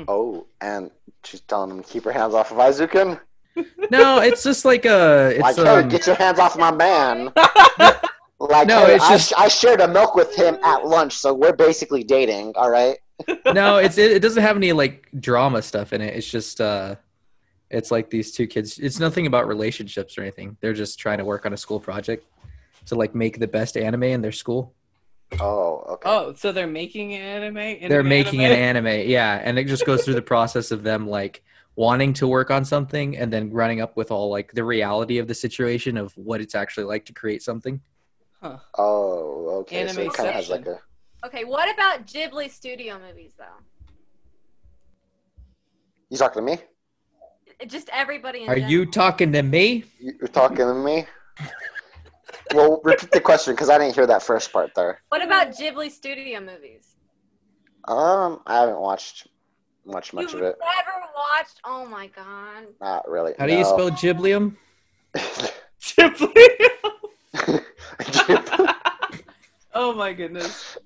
[0.08, 0.91] Oh, and
[1.23, 3.19] she's telling him to keep her hands off of Eizouken.
[3.89, 5.36] No, it's just like a.
[5.41, 7.32] Like, It's hey, um, get your hands off my man.
[8.39, 11.34] Like, No, hey, it's I, just- I shared a milk with him at lunch, so
[11.34, 12.54] we're basically dating.
[12.56, 12.97] All right.
[13.52, 16.15] no, it's it, it doesn't have any like drama stuff in it.
[16.15, 16.95] It's just uh,
[17.71, 18.78] it's like these two kids.
[18.78, 20.56] It's nothing about relationships or anything.
[20.62, 22.28] They're just trying to work on a school project
[22.86, 24.76] to like make the best anime in their school.
[25.40, 26.10] Oh, okay.
[26.10, 27.58] Oh, so they're making an anime?
[27.58, 28.58] in They're an making anime?
[28.58, 31.44] an anime, yeah, and it just goes through the process of them like
[31.76, 35.28] wanting to work on something and then running up with all like the reality of
[35.28, 37.82] the situation of what it's actually like to create something.
[38.42, 38.60] Oh,
[39.62, 39.88] okay.
[39.88, 40.80] So it kind of has like a.
[41.26, 43.46] Okay, what about Ghibli studio movies though?
[46.10, 46.60] You talking to me?
[47.68, 48.44] Just everybody.
[48.44, 48.72] In Are general.
[48.72, 49.84] you talking to me?
[50.00, 51.06] You're talking to me?
[52.53, 55.01] Well, repeat the question because I didn't hear that first part there.
[55.10, 56.95] What about Ghibli studio movies?
[57.86, 59.27] Um, I haven't watched
[59.86, 60.57] much much You've of it.
[60.60, 61.62] never watched?
[61.63, 62.67] Oh my god.
[62.81, 63.33] Not really.
[63.39, 63.63] How do you no.
[63.63, 64.55] spell Giblium?
[65.81, 66.36] Ghibli.
[69.73, 70.77] oh my goodness.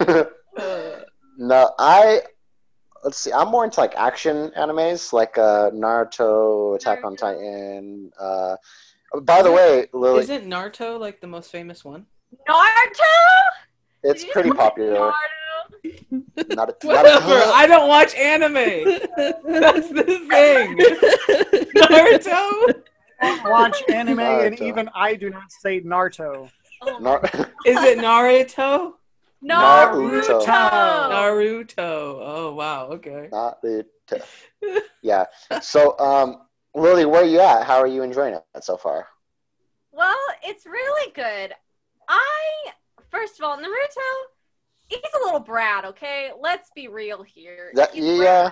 [1.40, 2.20] No, I.
[3.02, 3.32] Let's see.
[3.32, 8.10] I'm more into like action animes, like uh, Naruto, Attack on Titan.
[8.20, 8.56] Uh,
[9.22, 12.06] by the way, Lily, isn't Naruto like the most famous one?
[12.48, 13.04] Naruto.
[14.02, 15.12] it's Did pretty popular.
[15.12, 15.14] Not,
[16.48, 17.42] not Whatever.
[17.44, 18.54] I don't watch anime.
[18.54, 20.76] That's the thing.
[21.76, 22.74] Naruto.
[23.22, 26.50] I don't watch anime, and even I do not say Naruto.
[26.82, 27.22] Oh, Nar-
[27.66, 28.94] Is it Naruto?
[29.44, 30.44] Naruto.
[30.44, 31.06] Naruto.
[31.10, 31.76] Naruto.
[31.78, 32.86] Oh wow.
[32.92, 33.28] Okay.
[33.32, 34.22] Naruto.
[35.02, 35.24] Yeah.
[35.62, 36.42] So, um,
[36.74, 37.64] Lily, where are you at?
[37.64, 39.08] How are you enjoying it so far?
[39.92, 41.52] Well, it's really good.
[42.08, 42.72] I
[43.10, 44.10] first of all, Naruto,
[44.86, 45.84] he's a little brat.
[45.84, 47.72] Okay, let's be real here.
[47.74, 48.50] That, He's yeah.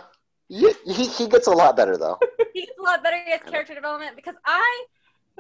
[0.49, 2.19] He, he, he gets a lot better though.
[2.55, 4.87] he gets a lot better at character development because I,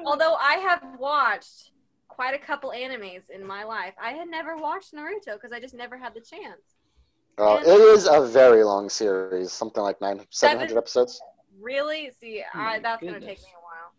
[0.04, 1.72] although I have watched
[2.08, 5.74] quite a couple animes in my life, I had never watched Naruto because I just
[5.74, 6.60] never had the chance.
[7.38, 11.20] Uh, And- it is a very long series, something like nine, seven hundred episodes.
[11.60, 12.10] Really?
[12.20, 13.92] See, Oh I, hmm, that's gonna take me a while.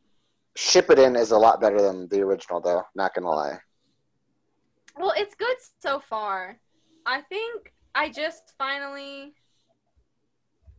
[0.57, 2.83] Shippuden is a lot better than the original, though.
[2.95, 3.59] Not gonna lie.
[4.97, 6.57] Well, it's good so far.
[7.05, 9.33] I think I just finally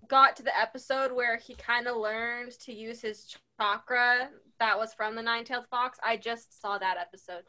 [0.09, 4.93] got to the episode where he kind of learned to use his chakra that was
[4.93, 5.99] from the nine-tailed fox.
[6.05, 7.45] I just saw that episode.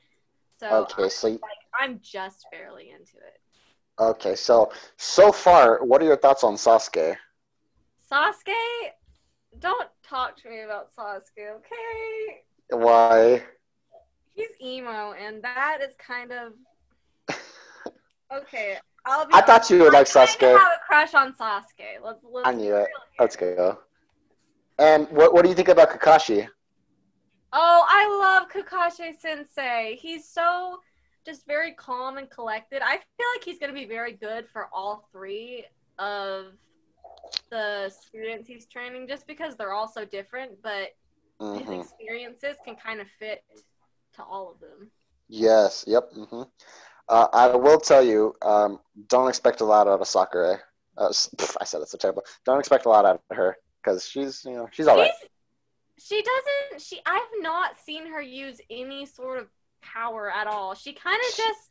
[0.59, 1.37] So Okay, so
[1.79, 3.41] I'm just barely into it.
[3.99, 7.17] okay, so so far, what are your thoughts on Sasuke?
[8.09, 8.91] Sasuke,
[9.59, 12.43] don't talk to me about Sasuke, okay?
[12.69, 13.43] Why?
[14.33, 16.53] He's emo, and that is kind of
[18.33, 18.77] okay.
[19.05, 19.33] I'll be.
[19.33, 20.57] I thought you would like Sasuke.
[20.57, 22.01] have a crush on Sasuke.
[22.03, 22.23] Let's.
[22.23, 22.87] let's I knew it.
[23.19, 23.79] Let's go.
[24.79, 26.47] And what what do you think about Kakashi?
[27.53, 29.97] Oh, I love Kakashi Sensei.
[30.01, 30.79] He's so
[31.25, 32.81] just very calm and collected.
[32.81, 35.65] I feel like he's going to be very good for all three
[35.99, 36.53] of
[37.49, 40.95] the students he's training just because they're all so different, but
[41.39, 41.81] his Mhm.
[41.81, 43.43] experiences can kind of fit
[44.13, 44.91] to all of them.
[45.27, 45.83] Yes.
[45.87, 46.11] Yep.
[46.13, 46.43] hmm
[47.09, 50.61] Uh, I will tell you, um, don't expect a lot out of Sakura.
[50.97, 52.23] Uh, pff, I said it's so terrible.
[52.45, 55.11] Don't expect a lot out of her because she's, you know, she's all right.
[55.19, 55.29] She's-
[55.97, 56.81] She doesn't.
[56.81, 57.01] She.
[57.05, 59.49] I've not seen her use any sort of
[59.81, 60.73] power at all.
[60.73, 61.69] She kind of just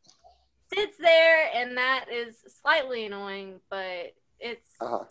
[0.72, 3.60] sits there, and that is slightly annoying.
[3.70, 4.70] But it's.
[4.80, 5.04] Uh-huh.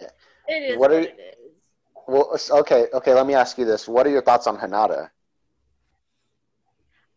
[0.00, 1.50] It is What what, are- it is.
[2.06, 3.14] Well, okay, okay.
[3.14, 5.08] Let me ask you this: What are your thoughts on Hinata?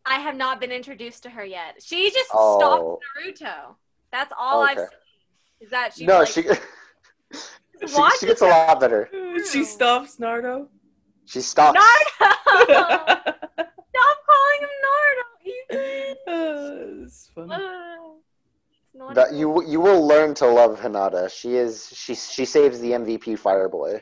[0.06, 1.84] I have not been introduced to her yet.
[1.84, 2.58] She just Oh.
[2.60, 3.04] stopped
[3.44, 3.76] Naruto.
[4.12, 4.88] That's all I've seen.
[5.60, 6.06] Is that she?
[6.06, 6.44] no, like, she,
[7.86, 9.10] she she gets a lot better.
[9.52, 10.70] she stops Nardo.
[11.26, 11.78] She stops.
[11.78, 12.14] Naruto.
[13.98, 15.26] Stop calling him Naruto.
[15.44, 17.04] Ethan.
[17.06, 17.54] it's funny.
[17.54, 17.58] Uh,
[18.20, 18.27] it's
[18.98, 21.30] not That you you will learn to love Hinata.
[21.32, 24.02] She is she she saves the MVP Fireboy.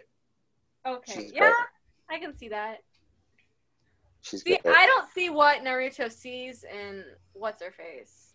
[0.88, 1.13] Okay.
[1.13, 1.53] she's Yeah, great.
[2.10, 2.77] I can see that.
[4.21, 4.75] She's See, great.
[4.75, 7.03] I don't see what Naruto sees in
[7.34, 8.34] what's her face.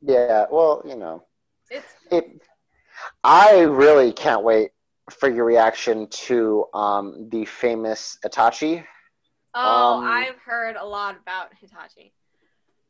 [0.00, 1.24] Yeah, well, you know,
[1.70, 2.24] It's it.
[3.24, 4.70] I really can't wait
[5.10, 8.84] for your reaction to um the famous Itachi.
[9.54, 12.12] oh, Um, I've heard a lot about Hitachi.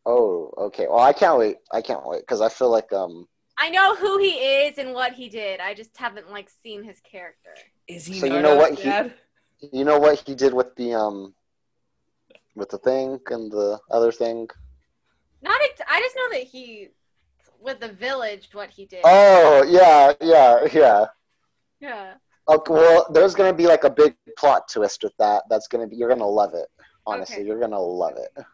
[0.04, 0.86] Oh, okay.
[0.88, 1.56] Well, I can't wait.
[1.72, 3.28] I can't wait because I feel like um.
[3.58, 5.60] I know who he is and what he did.
[5.60, 7.50] I just haven't like seen his character.
[7.86, 9.14] Is he So you know what he- dad?
[9.72, 11.34] You know what he did with the um.
[12.54, 14.48] With the thing and the other thing.
[15.40, 15.60] Not.
[15.62, 16.88] Ex- I just know that he,
[17.60, 19.00] with the village, what he did.
[19.04, 21.06] Oh yeah, yeah, yeah.
[21.80, 22.14] Yeah.
[22.48, 25.44] Okay, well, there's gonna be like a big plot twist with that.
[25.48, 26.66] That's gonna be you're gonna love it.
[27.06, 27.44] Honestly, Okay.
[27.46, 28.44] you're gonna love it.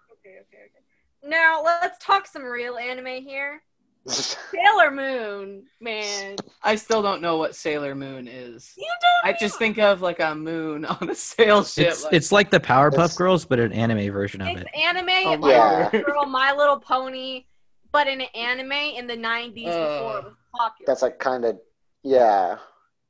[1.24, 3.62] Now let's talk some real anime here.
[4.06, 6.36] Sailor Moon, man.
[6.62, 8.72] I still don't know what Sailor Moon is.
[8.78, 9.34] You don't.
[9.34, 11.88] I just think of like a moon on a sail ship.
[11.88, 14.68] It's like- it's like the Powerpuff It's- Girls, but an anime version of It's it.
[14.78, 15.90] anime, Oh My my Yeah.
[15.92, 17.44] Little Girl, My Little Pony,
[17.92, 20.86] but in an anime in the '90s before Uh, it was popular.
[20.86, 21.58] That's like kind of
[22.04, 22.56] yeah,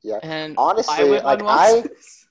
[0.03, 0.19] yeah.
[0.23, 2.27] and honestly, I like, on once.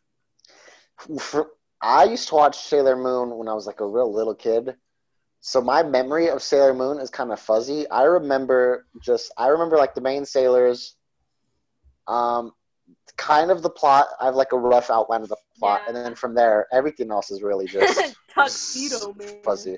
[1.22, 4.76] For, I used to watch Sailor Moon when I was like a real little kid.
[5.39, 7.89] So my memory of Sailor Moon is kind of fuzzy.
[7.89, 10.95] I remember just I remember like the main sailors,
[12.08, 12.52] um,
[13.17, 14.08] kind of the plot.
[14.19, 15.88] I have like a rough outline of the plot, Yeah.
[15.88, 19.41] and then from there, everything else is really just Tuxedo Man.
[19.43, 19.78] fuzzy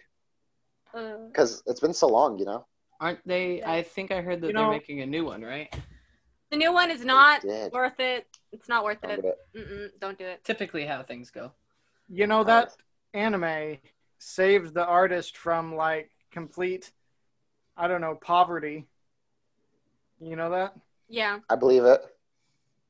[0.94, 2.66] Uh, because it's been so long, you know.
[3.00, 3.64] Aren't they?
[3.64, 5.74] I think I heard that You they're know- making a new one, right?
[6.52, 8.26] the new one is not worth it.
[8.52, 9.38] It's not worth Remember it.
[9.54, 9.60] that.
[9.70, 10.44] Mm-mm, don't do it.
[10.44, 11.52] Typically, how things go.
[12.08, 12.76] You know that
[13.14, 13.78] anime
[14.20, 16.92] saved the artist from like complete,
[17.76, 18.86] I don't know, poverty.
[20.20, 20.76] You know that
[21.08, 21.40] Yeah.
[21.50, 22.02] I believe it.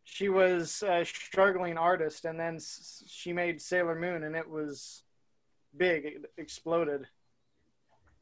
[0.03, 5.03] she was a struggling artist, and then s- she made Sailor Moon, and it was
[5.77, 6.03] big.
[6.05, 7.07] It exploded.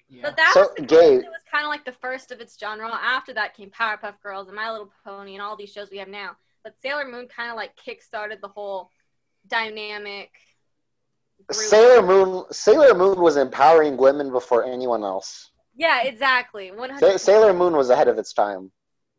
[0.10, 0.24] Yeah.
[0.24, 2.58] But that So, was because Gabe- it was kind of like the first of its
[2.60, 2.90] genre.
[2.92, 6.10] After that came Powerpuff Girls and My Little Pony and all these shows we have
[6.10, 6.36] now.
[6.64, 8.92] But Sailor Moon kind of like kickstarted the whole
[9.48, 10.32] dynamic.
[11.46, 11.56] Group.
[11.56, 12.44] Sailor Moon.
[12.52, 15.52] Sailor Moon was empowering women before anyone else.
[15.76, 16.72] Yeah, exactly.
[16.76, 17.20] Sa- hundred.
[17.20, 18.72] Sailor Moon was ahead of its time.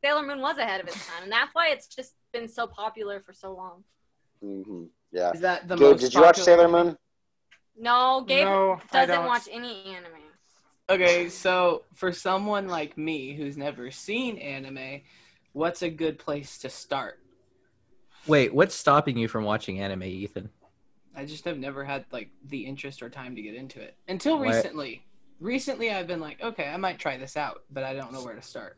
[0.04, 3.20] Sailor Moon was ahead of its time, and that's why it's just been so popular
[3.20, 3.84] for so long.
[4.44, 4.84] Mm-hmm.
[5.12, 5.32] Yeah.
[5.32, 6.68] Is that the Gabe, most did you watch Sailor?
[6.68, 6.96] Moon?
[7.76, 9.26] No, Gabe no, doesn't don't.
[9.26, 10.12] watch any anime.
[10.90, 15.02] Okay, so for someone like me who's never seen anime,
[15.52, 17.18] what's a good place to start?
[18.26, 20.50] Wait, what's stopping you from watching anime, Ethan?
[21.18, 24.38] I just have never had like the interest or time to get into it until
[24.38, 25.02] Why- recently.
[25.40, 28.34] Recently, I've been like, okay, I might try this out, but I don't know where
[28.34, 28.76] to start.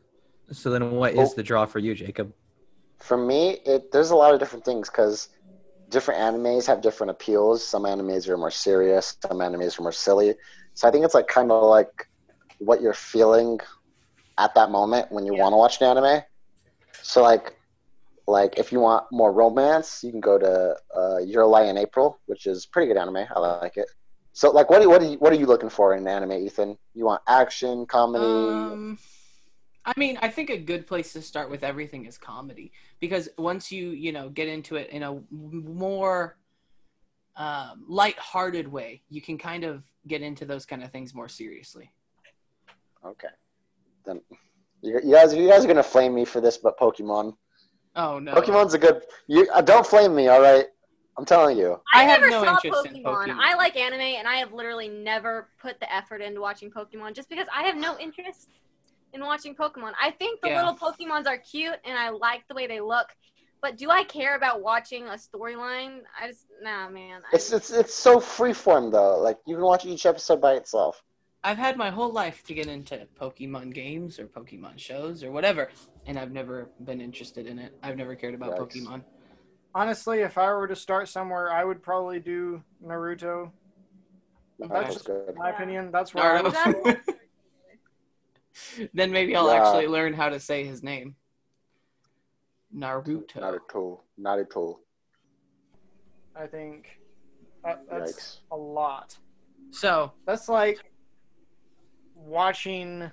[0.51, 2.33] So then, what is the draw for you, Jacob?
[2.97, 5.29] For me, it there's a lot of different things because
[5.89, 7.67] different animes have different appeals.
[7.67, 9.17] Some animes are more serious.
[9.27, 10.35] Some animes are more silly.
[10.73, 12.07] So I think it's like kind of like
[12.57, 13.59] what you're feeling
[14.37, 16.21] at that moment when you want to watch an anime.
[17.03, 17.55] So like,
[18.31, 22.19] like if you want more romance, you can go to uh, Your Lie in April,
[22.25, 23.25] which is pretty good anime.
[23.35, 23.89] I like it.
[24.33, 26.31] So like, what do you, what are you, what are you looking for in anime,
[26.31, 26.77] Ethan?
[26.93, 28.23] You want action, comedy?
[28.23, 28.97] Um,
[29.83, 33.71] I mean, I think a good place to start with everything is comedy because once
[33.71, 36.37] you you know get into it in a more
[37.35, 41.91] um, light-hearted way, you can kind of get into those kind of things more seriously.
[43.05, 43.29] Okay.
[44.05, 44.21] Then
[44.81, 47.35] you, you guys, you guys are gonna flame me for this, but Pokemon.
[47.95, 48.33] Oh no!
[48.33, 49.01] Pokemon's a good.
[49.27, 50.65] You uh, don't flame me, all right?
[51.17, 51.79] I'm telling you.
[51.93, 52.95] I I, have never no saw interest Pokemon.
[52.95, 53.37] in Pokemon.
[53.41, 57.29] I like anime, and I have literally never put the effort into watching Pokemon just
[57.29, 58.49] because I have no interest
[59.13, 59.91] in watching Pokemon.
[60.01, 60.63] I think the Yeah.
[60.63, 63.07] little Pokemons are cute, and I like the way they look.
[63.61, 65.99] But do I care about watching a storyline?
[66.19, 67.21] I just nah, man.
[67.31, 69.19] I- It's it's it's so freeform though.
[69.19, 71.03] Like you can watch each episode by itself.
[71.43, 75.69] I've had my whole life to get into Pokemon games or Pokemon shows or whatever,
[76.05, 77.73] and I've never been interested in it.
[77.81, 78.75] I've never cared about Yikes.
[78.85, 79.03] Pokemon.
[79.73, 83.51] Honestly, if I were to start somewhere, I would probably do Naruto.
[84.59, 84.93] That's Okay.
[84.93, 85.35] just good.
[85.35, 85.55] My Yeah.
[85.55, 85.91] opinion.
[85.91, 87.01] That's where I would.
[88.93, 89.55] Then maybe I'll Yeah.
[89.55, 91.15] actually learn how to say his name.
[92.75, 93.25] Naruto.
[93.35, 94.01] Naruto.
[94.19, 94.79] Naruto.
[96.35, 96.99] I think
[97.63, 98.39] that, that's Yikes.
[98.51, 99.17] a lot.
[99.71, 100.90] So That's like
[102.25, 103.11] watching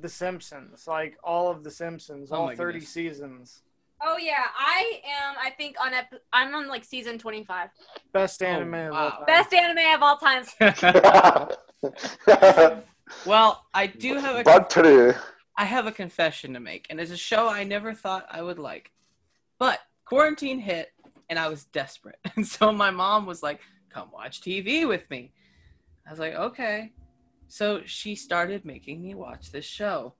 [0.00, 2.88] The Simpsons, like all of The Simpsons, Oh all 30 goodness.
[2.88, 3.62] seasons.
[4.02, 5.36] oh yeah, I am.
[5.40, 7.68] I think on ep- I'm on like season 25.
[8.12, 9.10] Best Oh, anime of all wow.
[9.10, 9.26] time.
[9.26, 10.44] Best anime of all time.
[13.26, 15.14] well, I do have a but true.
[15.56, 18.58] I have a confession to make, and it's a show I never thought I would
[18.58, 18.90] like.
[19.58, 20.88] But quarantine hit,
[21.28, 22.18] and I was desperate.
[22.36, 25.32] And so my mom was like, come watch TV with me.
[26.06, 26.92] I was like, okay.
[27.52, 30.14] So she started making me watch this show.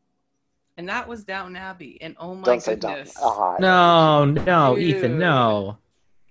[0.77, 1.97] And that was Downton Abbey.
[2.03, 2.93] And oh my Don't say dumb.
[2.93, 3.17] goodness.
[3.23, 4.85] Ah, No, no, Dude.
[4.85, 5.79] Ethan, no.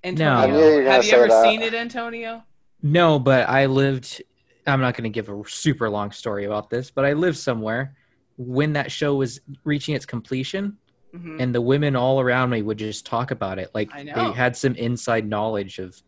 [0.04, 1.44] Antonio, I knew you were gonna have you ever that.
[1.44, 2.44] seen it, Antonio?
[2.84, 4.22] No, but I lived.
[4.68, 7.96] I'm not going to give a super long story about this, but I lived somewhere
[8.38, 10.78] when that show was reaching its completion,
[11.12, 14.56] hmm and the women all around me would just talk about it like they had
[14.56, 16.00] some inside knowledge of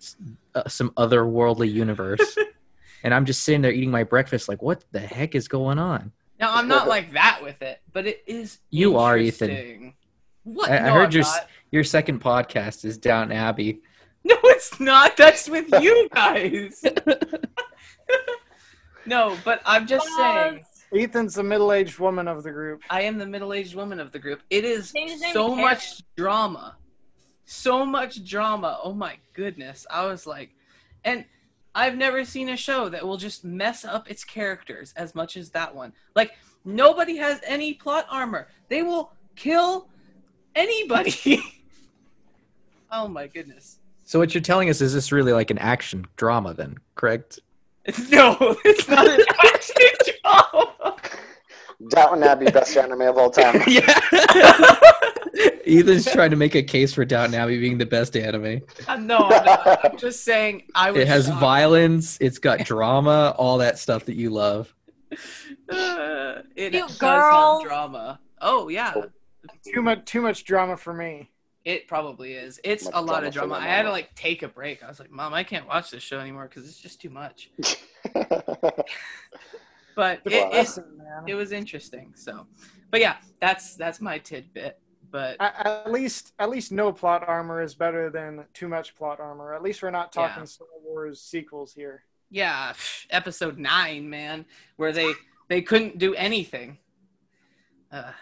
[0.00, 0.14] s-
[0.54, 2.38] uh, some otherworldly universe.
[3.02, 6.12] and I'm just sitting there eating my breakfast, like, what the heck is going on?
[6.40, 8.58] Now, I'm not like that with it, but it is.
[8.70, 9.94] You are, Ethan.
[10.44, 10.70] What?
[10.70, 11.48] I, I heard I'm your not.
[11.72, 13.80] your second podcast is Downton Abbey.
[14.24, 15.16] No, it's not.
[15.16, 16.84] That's with you guys.
[19.06, 20.64] no, but I'm just saying.
[20.94, 22.82] Ethan's the middle-aged woman of the group.
[22.90, 24.42] I am the middle-aged woman of the group.
[24.50, 25.64] It is Change his name so to Karen.
[25.64, 26.76] much drama,
[27.46, 28.78] so much drama.
[28.82, 29.86] Oh my goodness!
[29.90, 30.50] I was like,
[31.04, 31.24] and
[31.78, 35.50] I've never seen a show that will just mess up its characters as much as
[35.50, 35.92] that one.
[36.16, 36.32] Like
[36.64, 38.48] nobody has any plot armor.
[38.68, 39.88] They will kill
[40.56, 41.40] anybody.
[42.90, 43.78] oh my goodness!
[44.04, 47.38] So what you're telling us is this really like an action drama then, correct?
[48.10, 50.96] No, it's not an action drama.
[51.90, 53.62] Downton Abbey, best anime of all time.
[53.68, 54.00] yeah.
[55.66, 58.62] Ethan's trying to make a case for Downton Abbey being the best anime.
[58.86, 59.76] Uh, No, I'm.
[59.84, 61.00] I'm just saying I was.
[61.02, 61.40] It has shocked.
[61.40, 64.74] violence, it's got drama, all that stuff that you love.
[65.70, 67.62] Uh, it Cute does girls.
[67.62, 68.20] have drama.
[68.40, 68.94] Oh yeah,
[69.72, 71.30] Too much, too much drama for me.
[71.64, 72.60] it probably is.
[72.64, 73.64] It's Much a lot of drama drama.
[73.64, 74.82] I had to like take a break.
[74.82, 77.50] I was like, Mom, I can't watch this show anymore because it's just too much.
[79.96, 80.32] But it,
[80.78, 80.84] it,
[81.26, 82.12] it was interesting.
[82.14, 82.46] So,
[82.92, 84.78] but yeah, that's that's my tidbit.
[85.10, 89.20] But At, at least, at least no plot armor is better than too much plot
[89.20, 89.54] armor.
[89.54, 90.44] At least we're not talking Yeah.
[90.46, 92.04] Star Wars sequels here.
[92.30, 94.44] yeah, pff, episode nine, man,
[94.76, 95.12] where they
[95.48, 96.76] they couldn't do anything.
[97.90, 98.12] Uh,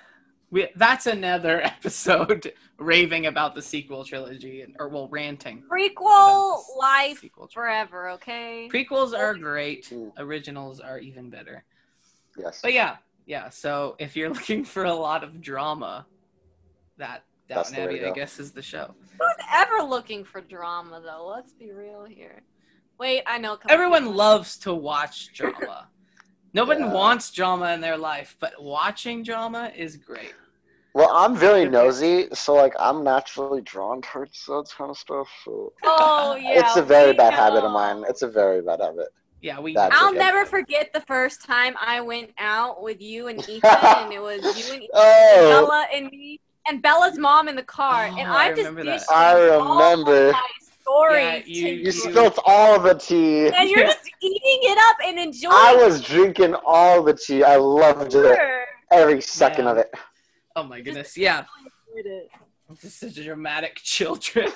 [0.53, 5.65] we, that's another episode raving about the sequel trilogy, and- or well, ranting.
[5.69, 8.69] Prequel life sequel forever, okay?
[8.73, 9.89] Prequels are great.
[9.91, 10.13] Mm.
[10.19, 11.65] Originals are even better.
[12.39, 12.61] yes.
[12.63, 13.49] But yeah, yeah.
[13.49, 16.07] So if you're looking for a lot of drama,
[16.99, 18.95] that That's Downton Abbey, I guess, is the show.
[19.19, 21.27] Who's ever looking for drama though?
[21.27, 22.43] Let's be real here.
[22.99, 23.59] Wait, I know.
[23.69, 25.89] Everyone loves to watch drama.
[26.55, 26.93] Nobody Yeah.
[26.93, 30.35] wants drama in their life, but watching drama is great.
[30.95, 35.29] Well, I'm very nosy, so like I'm naturally drawn towards that kind of stuff.
[35.45, 36.61] So Oh yeah.
[36.61, 38.05] it's a very we bad habit of mine.
[38.09, 39.09] It's a very bad habit.
[39.43, 39.75] Yeah, we.
[39.75, 40.19] That's I'll okay.
[40.19, 44.57] never forget the first time I went out with you and Ethan, and it was
[44.57, 48.47] you and Oh, Bella and me and Bella's mom in the car, Oh, and I
[48.47, 48.99] I just remember that.
[49.01, 50.33] dished I all of remember.
[50.33, 50.49] my
[50.83, 53.49] stories Yeah, to you- you you, spilled all the tea.
[53.49, 53.87] and you're Yeah.
[53.87, 55.55] just eating it up and enjoying.
[55.55, 57.43] I was drinking all the tea.
[57.45, 58.39] I loved it.
[58.91, 59.71] Every second Yeah.
[59.73, 59.95] of it.
[60.55, 61.45] Oh my goodness, yeah.
[61.95, 62.31] Enjoyed it.
[62.81, 64.51] Just such dramatic children.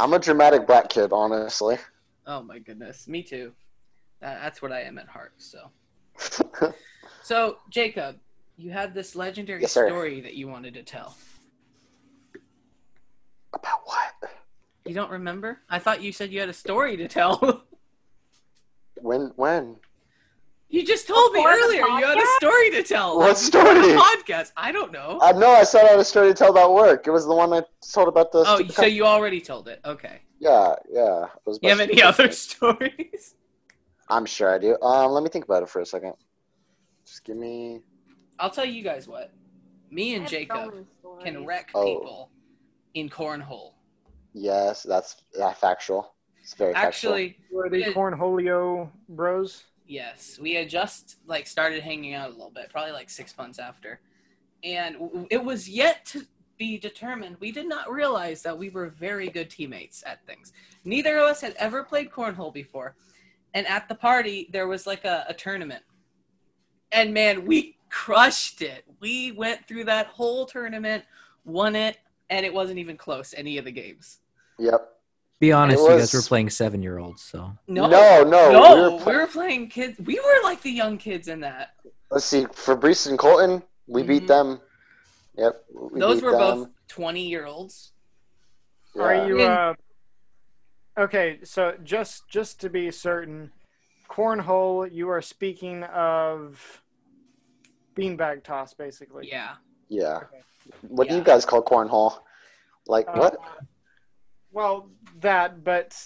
[0.00, 1.78] I'm a dramatic black kid, honestly.
[2.26, 3.52] oh my goodness, me too.
[4.20, 5.32] That, that's what I am at heart.
[5.38, 5.70] So,
[7.22, 8.16] so Jacob,
[8.56, 11.16] you had this legendary Yes, story that you wanted to tell.
[13.54, 14.30] About what?
[14.86, 15.58] You don't remember?
[15.68, 17.64] I thought you said you had a story to tell.
[19.00, 19.32] When?
[19.34, 19.76] When?
[20.68, 23.18] You just told me Before the earlier you had a story to tell.
[23.18, 23.98] What Like, before the story?
[23.98, 24.52] Podcast.
[24.56, 25.18] I don't know.
[25.20, 27.08] I know I said I had a story to tell about work.
[27.08, 28.44] It was the one I told about the.
[28.46, 29.80] oh, so co- you already told it.
[29.84, 30.20] Okay.
[30.38, 31.24] yeah, yeah.
[31.24, 32.38] It was You have any other things.
[32.50, 33.34] stories?
[34.08, 34.80] I'm sure I do.
[34.80, 36.14] Um, let me think about it for a second.
[37.04, 37.80] Just give me.
[38.38, 39.30] I'll tell you guys what.
[39.90, 40.86] Me and have so Jacob
[41.22, 41.84] can wreck Oh.
[41.98, 42.30] people
[42.94, 43.72] in cornhole.
[44.32, 46.14] Yes, that's that factual.
[46.40, 46.88] It's very factual.
[47.12, 49.64] Actually, Were they Cornholio Bros?
[49.86, 53.58] yes, we had just like started hanging out a little bit, probably like six months
[53.58, 54.00] after,
[54.64, 56.26] and w- it was yet to
[56.58, 57.36] be determined.
[57.40, 60.52] We did not realize that we were very good teammates at things.
[60.84, 62.96] Neither of us had ever played cornhole before,
[63.54, 65.84] and at the party there was like a, a tournament,
[66.90, 68.84] and man, we crushed it.
[69.00, 71.04] We went through that whole tournament,
[71.44, 71.98] won it,
[72.30, 74.18] and it wasn't even close any of the games.
[74.58, 74.88] Yep.
[75.38, 78.74] Be honest, It you guys were playing seven year olds, so No, No, no, no,
[78.74, 79.98] we were we were playing kids.
[80.00, 81.74] We were like the young kids in that.
[82.10, 82.46] Let's see.
[82.52, 84.06] Fabrice and Colton, we Mhm.
[84.06, 84.60] beat them.
[85.36, 85.64] Yep.
[85.92, 86.40] We Those beat were them.
[86.40, 87.92] both twenty-year-olds.
[88.94, 89.02] Yeah.
[89.02, 89.74] Are you uh
[90.98, 93.50] Okay, so just just to be certain,
[94.08, 96.82] cornhole, you are speaking of
[97.96, 99.28] beanbag toss basically.
[99.30, 99.54] Yeah,
[99.88, 100.16] Yeah.
[100.16, 100.42] Okay.
[100.88, 102.18] What do you guys call cornhole?
[102.86, 103.40] Like Uh, what?
[104.50, 104.90] Well,
[105.20, 105.96] that, but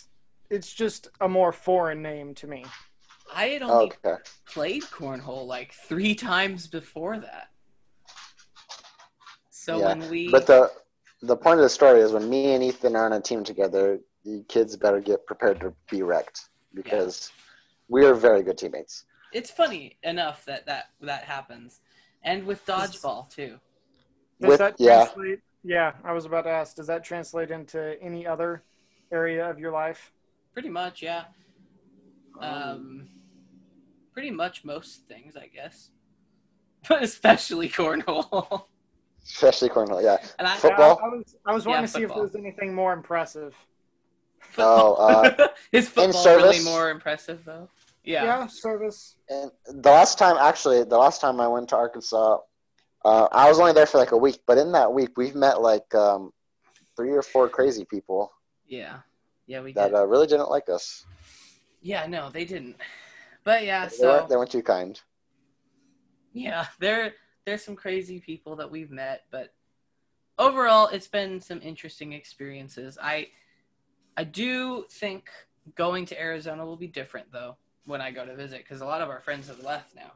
[0.50, 2.64] it's just a more foreign name to me.
[3.34, 4.16] I had only Okay.
[4.48, 7.48] played cornhole like three times before that.
[9.50, 10.70] So Yeah, when we, But the
[11.22, 13.98] the point of the story is when me and Ethan are on a team together,
[14.24, 17.32] the kids better get prepared to be wrecked because
[17.88, 19.05] we are very good teammates.
[19.32, 21.80] It's funny enough that that that happens,
[22.22, 23.58] and with dodgeball too.
[24.40, 25.04] Does With- that yeah.
[25.06, 25.40] translate?
[25.64, 26.76] Yeah, I was about to ask.
[26.76, 28.62] Does that translate into any other
[29.10, 30.12] area of your life?
[30.52, 31.24] Pretty much, yeah.
[32.40, 33.08] Um,
[34.12, 35.90] pretty much most things, I guess,
[36.88, 38.64] but especially cornhole.
[39.24, 40.18] Especially cornhole, yeah.
[40.38, 41.00] and I, Football?
[41.02, 43.54] I, I was I was Yeah, wanting to see if there was anything more impressive.
[44.58, 47.68] Oh, uh, Is football really more impressive though?
[48.06, 48.24] Yeah.
[48.24, 49.16] Yeah, service.
[49.28, 52.38] And the last time, actually, the last time I went to Arkansas,
[53.04, 54.38] uh, I was only there for like a week.
[54.46, 56.32] But in that week, we've met like um,
[56.96, 58.30] three or four crazy people
[58.68, 59.00] Yeah.
[59.48, 59.94] Yeah, we that did.
[59.96, 61.04] uh, really didn't like us.
[61.82, 62.76] yeah, no, they didn't.
[63.44, 65.00] But yeah, They, so weren't, they weren't too kind.
[66.32, 69.52] yeah, there there's some crazy people that we've met, but
[70.38, 72.98] overall it's been some interesting experiences.
[73.00, 73.28] I
[74.16, 75.30] I do think
[75.76, 79.02] going to Arizona will be different though when I go to visit because a lot
[79.02, 80.12] of our friends have left now.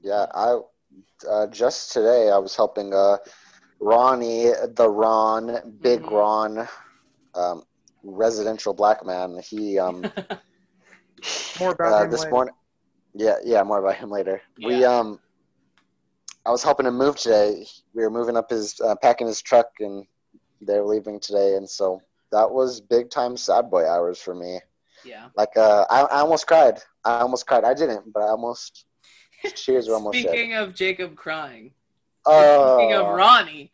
[0.00, 0.58] Yeah, I
[1.28, 3.16] uh, just today I was helping uh,
[3.80, 6.10] Ronnie, the Ron, Big Mhm.
[6.10, 6.68] Ron,
[7.34, 7.62] um,
[8.02, 9.38] residential black man.
[9.42, 10.08] He um,
[11.58, 12.30] More about uh, him this later.
[12.30, 12.54] morning.
[13.14, 14.40] Yeah, yeah, more about him later.
[14.62, 15.20] We um,
[16.46, 17.66] I was helping him move today.
[17.94, 20.06] We were moving up his, uh, packing his truck, and
[20.60, 22.00] they're leaving today, and so
[22.32, 24.60] that was big time sad boy hours for me.
[25.04, 25.28] Yeah.
[25.36, 26.80] Like, uh, I, I almost cried.
[27.04, 27.64] I almost cried.
[27.64, 28.86] I didn't, but I almost.
[29.54, 30.28] Tears were almost dead.
[30.28, 31.72] Speaking of Jacob crying,
[32.26, 33.72] Oh, Speaking of Ronnie,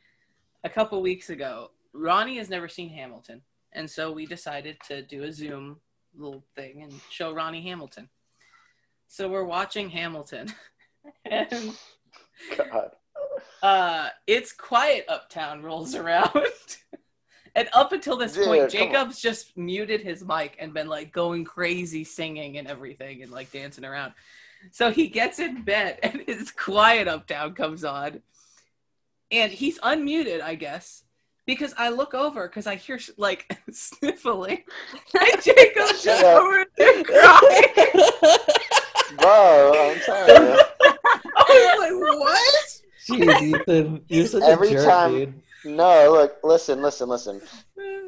[0.65, 5.25] a couple weeks ago, Ronnie has never seen Hamilton, and so we decided to do
[5.25, 5.81] a Zoom
[6.17, 8.09] little thing and show Ronnie Hamilton.
[9.09, 10.53] So we're watching Hamilton,
[11.25, 11.77] and
[12.57, 12.91] God.
[13.63, 16.31] uh, it's quiet uptown rolls around.
[17.57, 18.89] and up until this Dude, point, come on.
[18.93, 23.51] Jacob's just muted his mic and been like going crazy singing and everything and like
[23.51, 24.13] dancing around.
[24.71, 28.23] So he gets in bed and his quiet uptown comes on.
[29.33, 31.03] And he's unmuted, I guess,
[31.47, 34.63] because I look over because I hear like sniffling.
[35.21, 36.39] And Jacob's just Yeah.
[36.39, 37.91] over there crying.
[39.19, 40.63] Bro, I'm telling you.
[41.39, 42.83] I was like, what?
[43.09, 45.43] Jeez, Ethan, you're such Every a jerk, time- dude.
[45.67, 47.43] No, look, listen, listen, listen.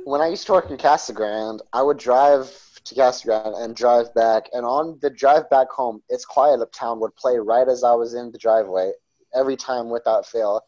[0.05, 2.51] When I used to work in Casa Grande, I would drive
[2.85, 7.01] to Casa Grande and drive back, and on the drive back home, It's Quiet Uptown
[7.01, 8.93] would play right as I was in the driveway,
[9.35, 10.63] every time without fail.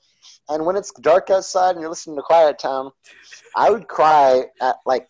[0.49, 2.91] And when it's dark outside and you're listening to Quiet Town,
[3.57, 5.09] I would cry at like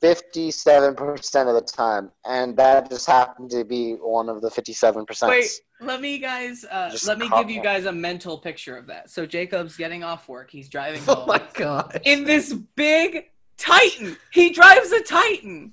[0.00, 5.04] fifty-seven percent of the time, and that just happened to be one of the fifty-seven
[5.04, 5.30] percent.
[5.30, 5.50] Wait,
[5.80, 9.10] let me guys uh, Just let me give you guys a mental picture of that.
[9.10, 12.00] So Jacob's getting off work, he's driving Oh my god.
[12.04, 13.24] in this big
[13.58, 14.16] Titan.
[14.32, 15.72] He drives a Titan.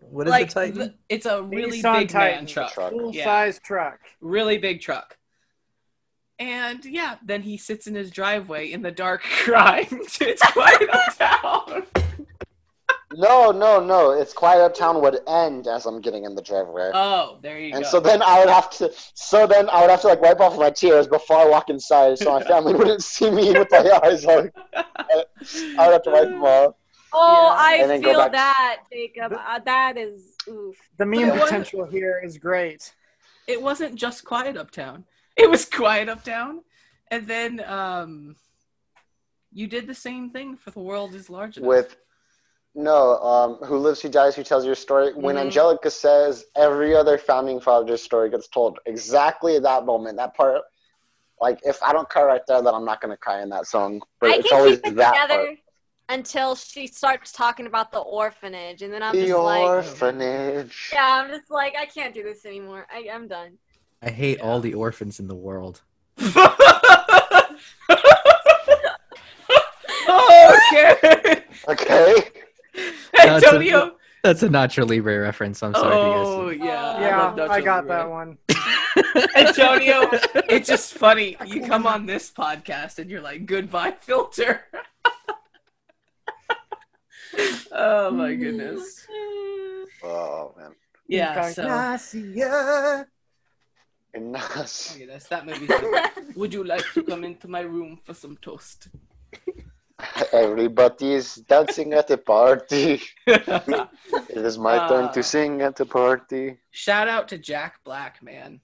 [0.00, 0.78] What is like the Titan?
[0.78, 2.36] the- it's a really Nissan big Titan.
[2.36, 2.72] man truck.
[2.72, 2.90] Truck.
[2.92, 3.24] Full Yeah.
[3.24, 3.98] size truck.
[4.20, 5.16] Really big truck.
[6.38, 9.88] And yeah, then he sits in his driveway in the dark crying.
[10.20, 11.82] it's quite a town.
[13.14, 14.10] No, no, no.
[14.10, 16.90] It's Quiet Uptown would end as I'm getting in the driveway.
[16.92, 17.76] Oh, there you and go.
[17.78, 20.40] And so then I would have to, so then I would have to like wipe
[20.40, 24.00] off my tears before I walk inside, so my family wouldn't see me with my
[24.02, 24.50] eyes on.
[24.74, 25.24] I
[25.86, 26.74] would have to wipe them off.
[27.12, 27.92] Oh, Yeah.
[27.94, 29.32] I feel back- that, Jacob.
[29.34, 30.76] Uh, that is oof.
[30.98, 31.38] The meme Yeah.
[31.44, 32.92] potential here is great.
[33.46, 35.04] it wasn't just Quiet Uptown.
[35.36, 36.62] It was Quiet Uptown,
[37.10, 38.36] and then um,
[39.52, 41.68] you did the same thing for The World Is Large Enough.
[41.68, 41.96] With
[42.76, 45.12] no, um, who lives, who dies, who tells your story.
[45.14, 45.46] When Mhm.
[45.46, 50.62] Angelica says every other founding father's story gets told exactly at that moment, that part.
[51.40, 54.02] Like if I don't cry right there, then I'm not gonna cry in that song.
[54.20, 55.58] But I it's can always keep it that together part.
[56.10, 60.90] until she starts talking about the orphanage, and then I'm The just like, orphanage.
[60.92, 62.86] yeah, I'm just like, I can't do this anymore.
[62.90, 63.58] I, I'm done.
[64.02, 65.80] I hate all the orphans in the world.
[70.08, 71.42] okay.
[71.68, 72.24] Okay.
[73.12, 73.96] That's a- Antonio.
[74.22, 75.62] That's a Nacho Libre reference.
[75.62, 75.94] I'm sorry.
[75.94, 77.96] Oh to yeah, Yeah, love Nacho I got Libre.
[77.96, 78.38] that one.
[79.36, 80.08] Antonio,
[80.48, 81.36] it's just funny.
[81.46, 84.64] You come on this podcast and you're like, goodbye, filter.
[87.72, 89.06] oh my goodness.
[90.02, 90.72] Oh man.
[91.08, 93.06] Yeah, so Ignacia.
[94.14, 94.94] Ignace.
[94.96, 95.68] okay, that's that movie.
[96.34, 98.88] Would you like to come into my room for some toast?
[100.32, 103.02] Everybody's dancing at the party.
[103.26, 106.58] It is my turn Uh, to sing at the party.
[106.70, 108.60] Shout out to Jack Black, man.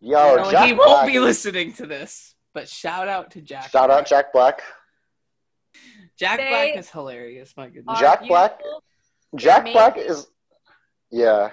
[0.00, 3.70] Yo, No, Jack he won't be listening to this, but shout out to Jack.
[3.70, 4.00] Shout Black.
[4.00, 4.62] out Jack Black.
[6.16, 7.52] Jack They Black is hilarious.
[7.56, 7.98] My goodness.
[7.98, 8.60] Jack Black-
[9.34, 9.72] Jack Maybe.
[9.74, 10.26] Black is,
[11.10, 11.50] yeah.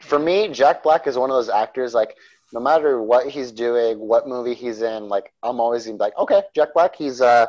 [0.00, 1.92] For me, Jack Black is one of those actors.
[1.94, 2.14] Like,
[2.52, 6.68] no matter what he's doing, what movie he's in, like, I'm always like, okay, Jack
[6.74, 6.94] Black.
[6.94, 7.46] He's uh,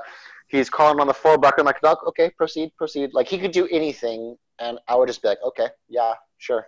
[0.51, 1.97] he's calling on the floor, barking like a dog.
[2.07, 3.11] Okay, proceed, proceed.
[3.13, 6.67] Like he could do anything, and I would just be like, okay, yeah, sure.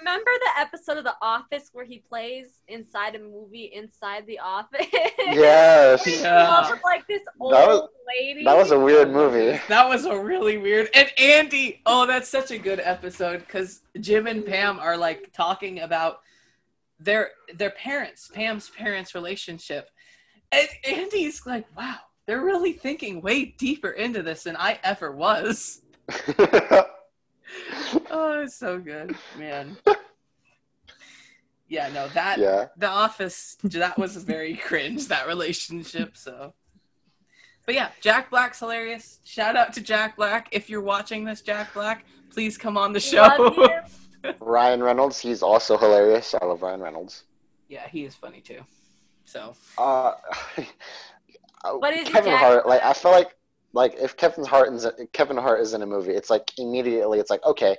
[0.00, 4.86] Remember the episode of The Office where he plays inside a movie inside the office?
[5.18, 6.70] Yes, Yeah.
[6.70, 8.44] With, like this old That was- lady.
[8.44, 9.60] that was a weird movie.
[9.68, 10.88] That was a really weird.
[10.94, 15.80] And Andy, oh, that's such a good episode because Jim and Pam are like talking
[15.80, 16.20] about
[16.98, 19.90] their their parents, Pam's parents' relationship,
[20.52, 21.96] and Andy's like, "Wow,
[22.26, 25.82] they're really thinking way deeper into this than I ever was."
[28.10, 29.76] Oh, it's so good, man.
[31.68, 32.66] Yeah, no, that yeah.
[32.76, 36.16] The Office, that was very cringe, that relationship.
[36.16, 36.52] So,
[37.64, 39.20] but yeah, Jack Black's hilarious.
[39.24, 40.48] Shout out to Jack Black.
[40.52, 43.68] If you're watching this, Jack Black, please come on the show.
[44.40, 46.34] Ryan Reynolds, he's also hilarious.
[46.40, 47.24] I love Ryan Reynolds.
[47.68, 48.60] yeah, he is funny too.
[49.24, 50.14] So, Uh,
[51.74, 52.40] What is it, Kevin Jack?
[52.40, 52.66] Hart?
[52.66, 53.34] Like I feel like
[53.72, 57.30] like if Kevin Hart is Kevin Hart is in a movie, it's like immediately it's
[57.30, 57.76] like okay,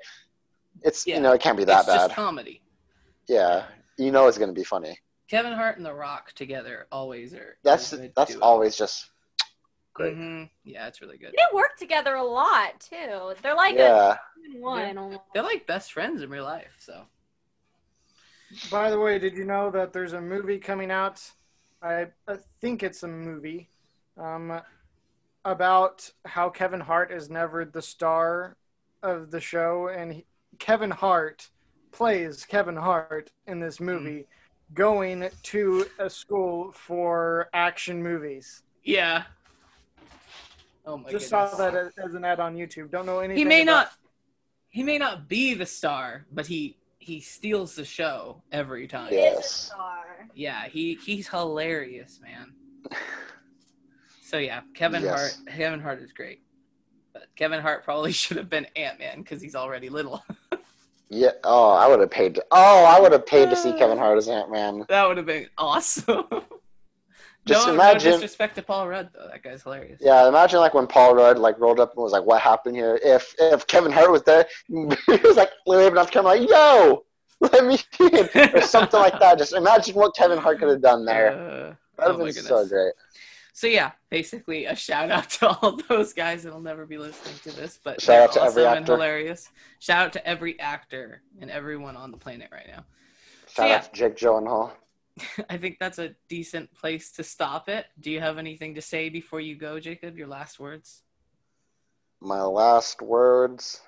[0.84, 1.16] it's Yeah.
[1.16, 1.96] you know it can't be that it's bad.
[1.98, 2.62] just comedy.
[3.28, 3.66] yeah,
[3.98, 4.98] you know it's gonna be funny.
[5.30, 7.58] Kevin Hart and The Rock together always are.
[7.64, 8.42] That's that's duo.
[8.42, 9.10] always just
[9.94, 10.16] great.
[10.16, 10.50] Mhm.
[10.64, 11.32] Yeah, it's really good.
[11.36, 13.34] They work together a lot too.
[13.42, 14.16] They're like yeah, a
[14.50, 15.20] two in one.
[15.34, 16.76] They're like best friends in real life.
[16.80, 17.04] So,
[18.72, 21.22] By the way, did you know that there's a movie coming out?
[21.82, 23.70] I, I think it's a movie
[24.18, 24.62] um,
[25.46, 28.58] about how Kevin Hart is never the star
[29.04, 30.26] of the show, and he,
[30.60, 31.50] Kevin Hart
[31.92, 34.26] plays Kevin Hart in this movie,
[34.74, 38.64] going to a school for action movies.
[38.84, 39.24] yeah.
[40.86, 41.12] Oh my god.
[41.12, 41.52] Just goodness.
[41.52, 42.90] saw that as, as an ad on YouTube.
[42.90, 43.38] Don't know anything.
[43.40, 43.92] he may about- not
[44.70, 49.20] he may not be the star but he he steals the show every time Yeah.
[49.20, 49.52] He is a Yes.
[49.52, 50.06] star.
[50.34, 52.54] yeah he he's hilarious man
[54.28, 55.38] so yeah kevin Yes.
[55.46, 56.42] hart kevin hart is great
[57.14, 60.24] but kevin hart probably should have been ant-man because he's already little
[61.10, 61.32] yeah.
[61.46, 62.36] Oh, I would have paid.
[62.36, 64.84] To, oh, I would have paid to see Kevin Hart as Ant Man.
[64.90, 66.26] that would have been awesome
[67.46, 70.74] Just no, imagine- no disrespect to paul rudd though that guy's hilarious Yeah, imagine like
[70.74, 73.94] when Paul Rudd like rolled up and was like, "What happened here?" If if Kevin
[73.94, 74.76] Hart was there, he
[75.24, 77.06] was like waving off camera like, "Yo,
[77.40, 79.38] let me in," or something like that.
[79.38, 81.32] Just imagine what Kevin Hart could have done there.
[81.32, 82.94] Uh, That'd oh have my been so great.
[83.58, 87.60] So yeah, basically a shout out to all those guys that'll never be listening to
[87.60, 88.94] this, but Shout out to every awesome and actor.
[88.94, 89.50] hilarious.
[89.80, 92.86] Shout out to every actor and everyone on the planet right now.
[93.50, 93.78] Shout yeah.
[93.78, 94.74] out to Jake Gyllenhaal.
[95.50, 97.88] I think that's a decent place to stop it.
[98.00, 100.20] Do you have anything to say before you go, Jacob?
[100.20, 101.02] Your last words?
[102.22, 103.82] My last words.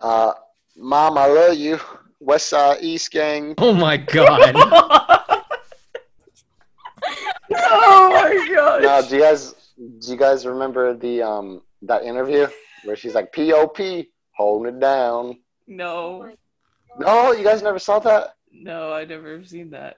[0.00, 0.34] Uh,
[0.76, 1.80] Mom, I love you.
[2.20, 3.54] West Side East Gang.
[3.56, 4.54] Oh my god.
[7.56, 8.83] oh my gosh!
[8.94, 9.54] Now, do you guys
[9.98, 12.46] do you guys remember the um that interview
[12.84, 13.76] where she's like pop
[14.36, 16.30] holding it down No,
[16.96, 19.96] no you guys never saw that no, I never seen that.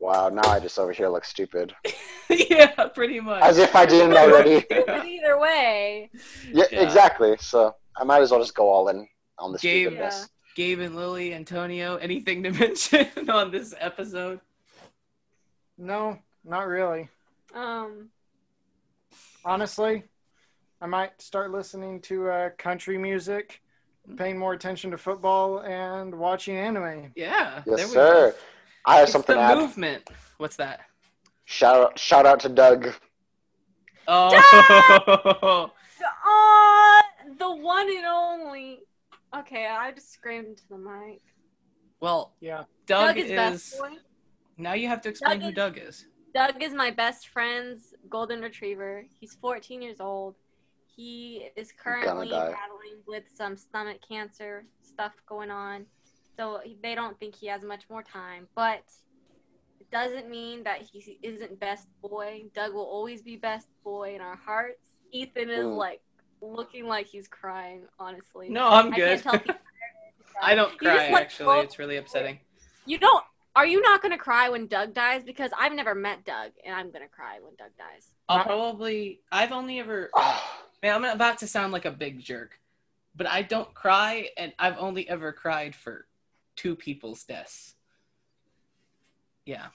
[0.00, 1.74] wow now i just over here look stupid
[2.30, 3.42] yeah, pretty much.
[3.42, 6.10] as if i didn't already But either way,
[6.50, 6.80] yeah, Yeah.
[6.86, 9.06] exactly so i might as well just go all in
[9.38, 9.88] on the Gabe.
[9.88, 14.40] stupidness Gabe and Lily, Antonio, anything to mention on this episode?
[15.76, 17.08] No, not really.
[17.54, 18.08] um,
[19.48, 20.02] Honestly,
[20.82, 23.62] I might start listening to uh, country music,
[24.18, 27.12] paying more attention to football, and watching anime.
[27.16, 27.62] Yeah.
[27.64, 28.36] yes there we sir Go.
[28.84, 30.10] i have It's something the to add movement.
[30.36, 30.80] What's that?
[31.46, 32.92] shout out shout out to doug
[34.06, 34.28] Oh.
[36.26, 37.02] uh,
[37.38, 38.80] the one and only.
[39.34, 41.20] Okay, I just screamed into the mic.
[42.00, 42.64] well, Yeah.
[42.86, 43.36] Doug, Doug is is.
[43.36, 43.90] best boy.
[44.58, 46.06] Now you have to explain Doug who is- Doug is.
[46.34, 49.04] Doug is my best friend's golden retriever.
[49.20, 50.34] He's 14 years old.
[50.94, 55.86] He is currently battling with some stomach cancer stuff going on.
[56.36, 58.46] So they don't think he has much more time.
[58.54, 58.82] But
[59.80, 62.44] it doesn't mean that he isn't best boy.
[62.54, 64.92] Doug will always be best boy in our hearts.
[65.12, 65.76] Ethan is Mm.
[65.76, 66.00] like
[66.40, 68.48] looking like he's crying, honestly.
[68.48, 69.22] No, I'm I good.
[69.22, 69.56] can't tell
[70.42, 71.58] I don't You just, cry, like, actually.
[71.60, 72.38] It's really upsetting.
[72.86, 73.24] You don't.
[73.58, 75.24] Are you not gonna cry when Doug dies?
[75.24, 78.06] Because I've never met Doug, and I'm gonna cry when Doug dies.
[78.28, 79.20] I'll probably.
[79.32, 80.10] I've only ever.
[80.82, 82.60] Man, I'm about to sound like a big jerk,
[83.16, 86.06] but I don't cry, and I've only ever cried for
[86.54, 87.74] two people's deaths.
[89.44, 89.66] Yeah.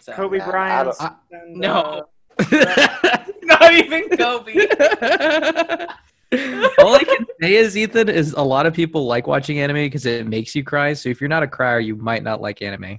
[0.00, 0.12] So.
[0.12, 0.98] Kobe man, I Bryant.
[0.98, 2.04] don't- and, No.
[2.38, 4.52] uh, Not even Kobe.
[6.78, 10.04] All I can say is, Ethan, is a lot of people like watching anime because
[10.04, 10.92] it makes you cry.
[10.92, 12.98] So if you're not a crier, you might not like anime.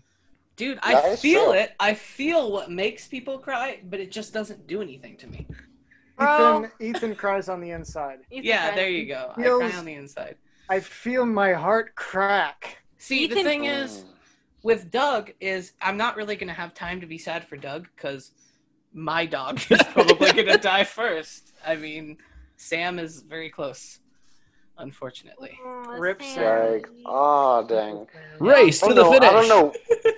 [0.56, 1.54] Dude, That I is feel true.
[1.54, 1.74] it.
[1.80, 5.48] I feel what makes people cry, but it just doesn't do anything to me.
[6.18, 6.66] Bro.
[6.66, 8.20] Ethan, Ethan cries on the inside.
[8.30, 8.76] Ethan yeah, cries.
[8.76, 9.34] there you go.
[9.36, 10.36] I Feels- cry on the inside.
[10.70, 12.78] I feel my heart crack.
[12.98, 14.06] See, the Ethan- thing is,
[14.64, 18.32] with Doug is I'm not really gonna have time to be sad for Doug because
[18.94, 21.54] my dog is probably gonna die first.
[21.66, 22.18] I mean,
[22.58, 24.00] Sam is very close,
[24.82, 25.58] unfortunately.
[25.66, 26.72] Aw, Rip It's Sam.
[26.74, 28.08] like, oh ah, dang.
[28.40, 29.74] Race oh, I to don't, the know, I don't know.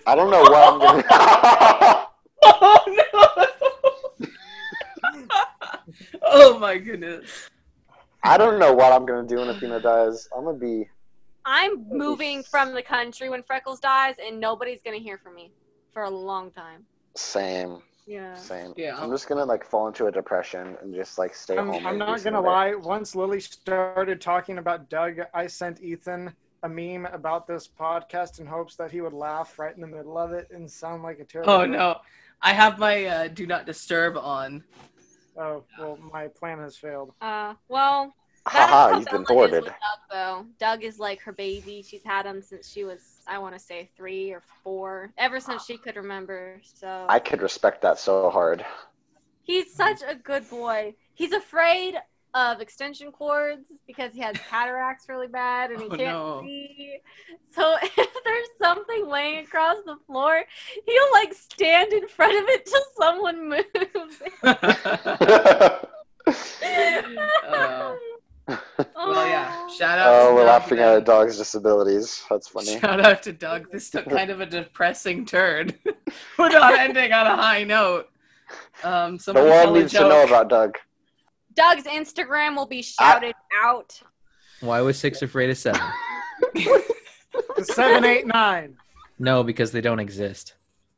[0.07, 2.07] I don't know what I'm gonna.
[2.45, 2.79] Oh
[4.19, 4.27] no!
[6.23, 7.49] oh my goodness!
[8.23, 10.27] I don't know what I'm gonna do when Athena dies.
[10.35, 10.89] I'm gonna be.
[11.45, 15.51] I'm moving from the country when Freckles dies, and nobody's gonna hear from me
[15.91, 16.85] for a long time.
[17.15, 18.35] Same, Yeah.
[18.35, 18.73] same.
[18.75, 18.97] Yeah.
[18.99, 21.85] I'm just gonna like fall into a depression and just like stay I'm, home.
[21.85, 22.75] I'm not gonna some lie.
[22.75, 26.33] Once Lily started talking about Doug, I sent Ethan
[26.63, 30.17] a meme about this podcast in hopes that he would laugh right in the middle
[30.17, 31.51] of it and sound like a terrible.
[31.51, 31.97] Oh no!
[32.41, 34.63] I have my uh, do not disturb on.
[35.37, 37.13] Oh well, my plan has failed.
[37.21, 38.13] Uh, well,
[38.45, 39.63] that's Haha, you've been Bella is thwarted.
[39.65, 39.73] Doug,
[40.11, 40.45] though.
[40.59, 41.81] Doug is like her baby.
[41.81, 45.65] She's had him since she was, I want to say, three or four, ever since
[45.65, 46.61] she could remember.
[46.63, 48.65] So I could respect that so hard.
[49.43, 50.93] he's such a good boy.
[51.13, 51.95] He's afraid
[52.33, 56.41] of extension cords because he has cataracts really bad and he Oh, can't no.
[56.41, 56.97] see.
[57.51, 60.43] So if there's something laying across the floor,
[60.85, 64.21] he'll like stand in front of it till someone moves.
[67.45, 67.97] Oh.
[68.47, 69.67] Well, yeah.
[69.69, 70.07] Shout out.
[70.09, 72.23] oh, to we're laughing at a dog's disabilities.
[72.29, 72.77] That's funny.
[72.79, 73.71] Shout out to Doug.
[73.71, 75.71] This took kind of a depressing turn.
[76.37, 78.09] We're not ending on a high note.
[78.83, 80.77] Um, The somebody world tell a needs to know about Doug.
[81.55, 84.01] Doug's Instagram will be shouted out.
[84.61, 85.81] Why was six afraid of seven?
[87.63, 88.77] Seven, eight, nine.
[89.19, 90.55] No, because they don't exist.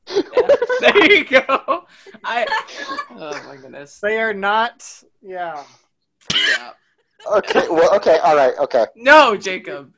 [0.07, 1.85] there you go.
[2.23, 2.45] I.
[3.11, 3.99] Oh my goodness.
[3.99, 4.85] They are not.
[5.21, 5.63] Yeah.
[6.33, 6.71] Yeah.
[7.27, 8.85] Okay, well, okay, all right, okay.
[8.95, 9.91] No, Jacob.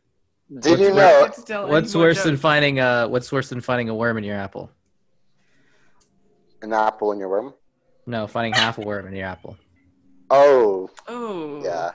[0.59, 1.23] Did you know?
[1.25, 4.17] Get to tell any What's worse than finding a What's worse than finding a worm
[4.17, 4.71] in your apple?
[6.61, 7.53] An apple in your worm?
[8.05, 9.57] No, finding half a worm in your apple.
[10.29, 11.61] Oh, Oh.
[11.63, 11.91] yeah.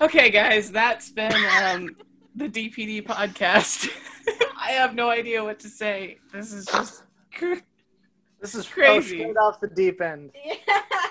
[0.00, 1.96] Okay, guys, that's been um,
[2.36, 3.88] the DPD podcast.
[4.60, 6.18] I have no idea what to say.
[6.32, 7.02] This is just.
[8.40, 9.18] This is Crazy.
[9.18, 10.30] Oh, straight off the deep end.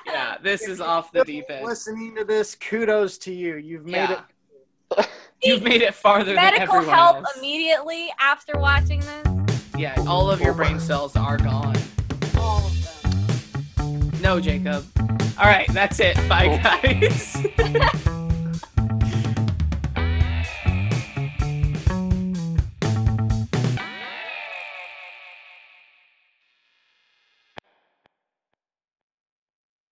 [0.06, 1.66] Yeah, this is off the deep end.
[1.66, 3.58] Listening to this, kudos to you.
[3.58, 4.22] You've made Yeah.
[4.98, 5.10] it.
[5.44, 7.38] You've made it farther than Medical help else.
[7.38, 9.62] immediately after watching this.
[9.78, 11.76] Yeah, all of your brain cells are gone.
[12.38, 14.22] All of them.
[14.22, 14.86] No, Jacob.
[15.38, 16.16] All right, that's it.
[16.30, 17.36] Bye, guys.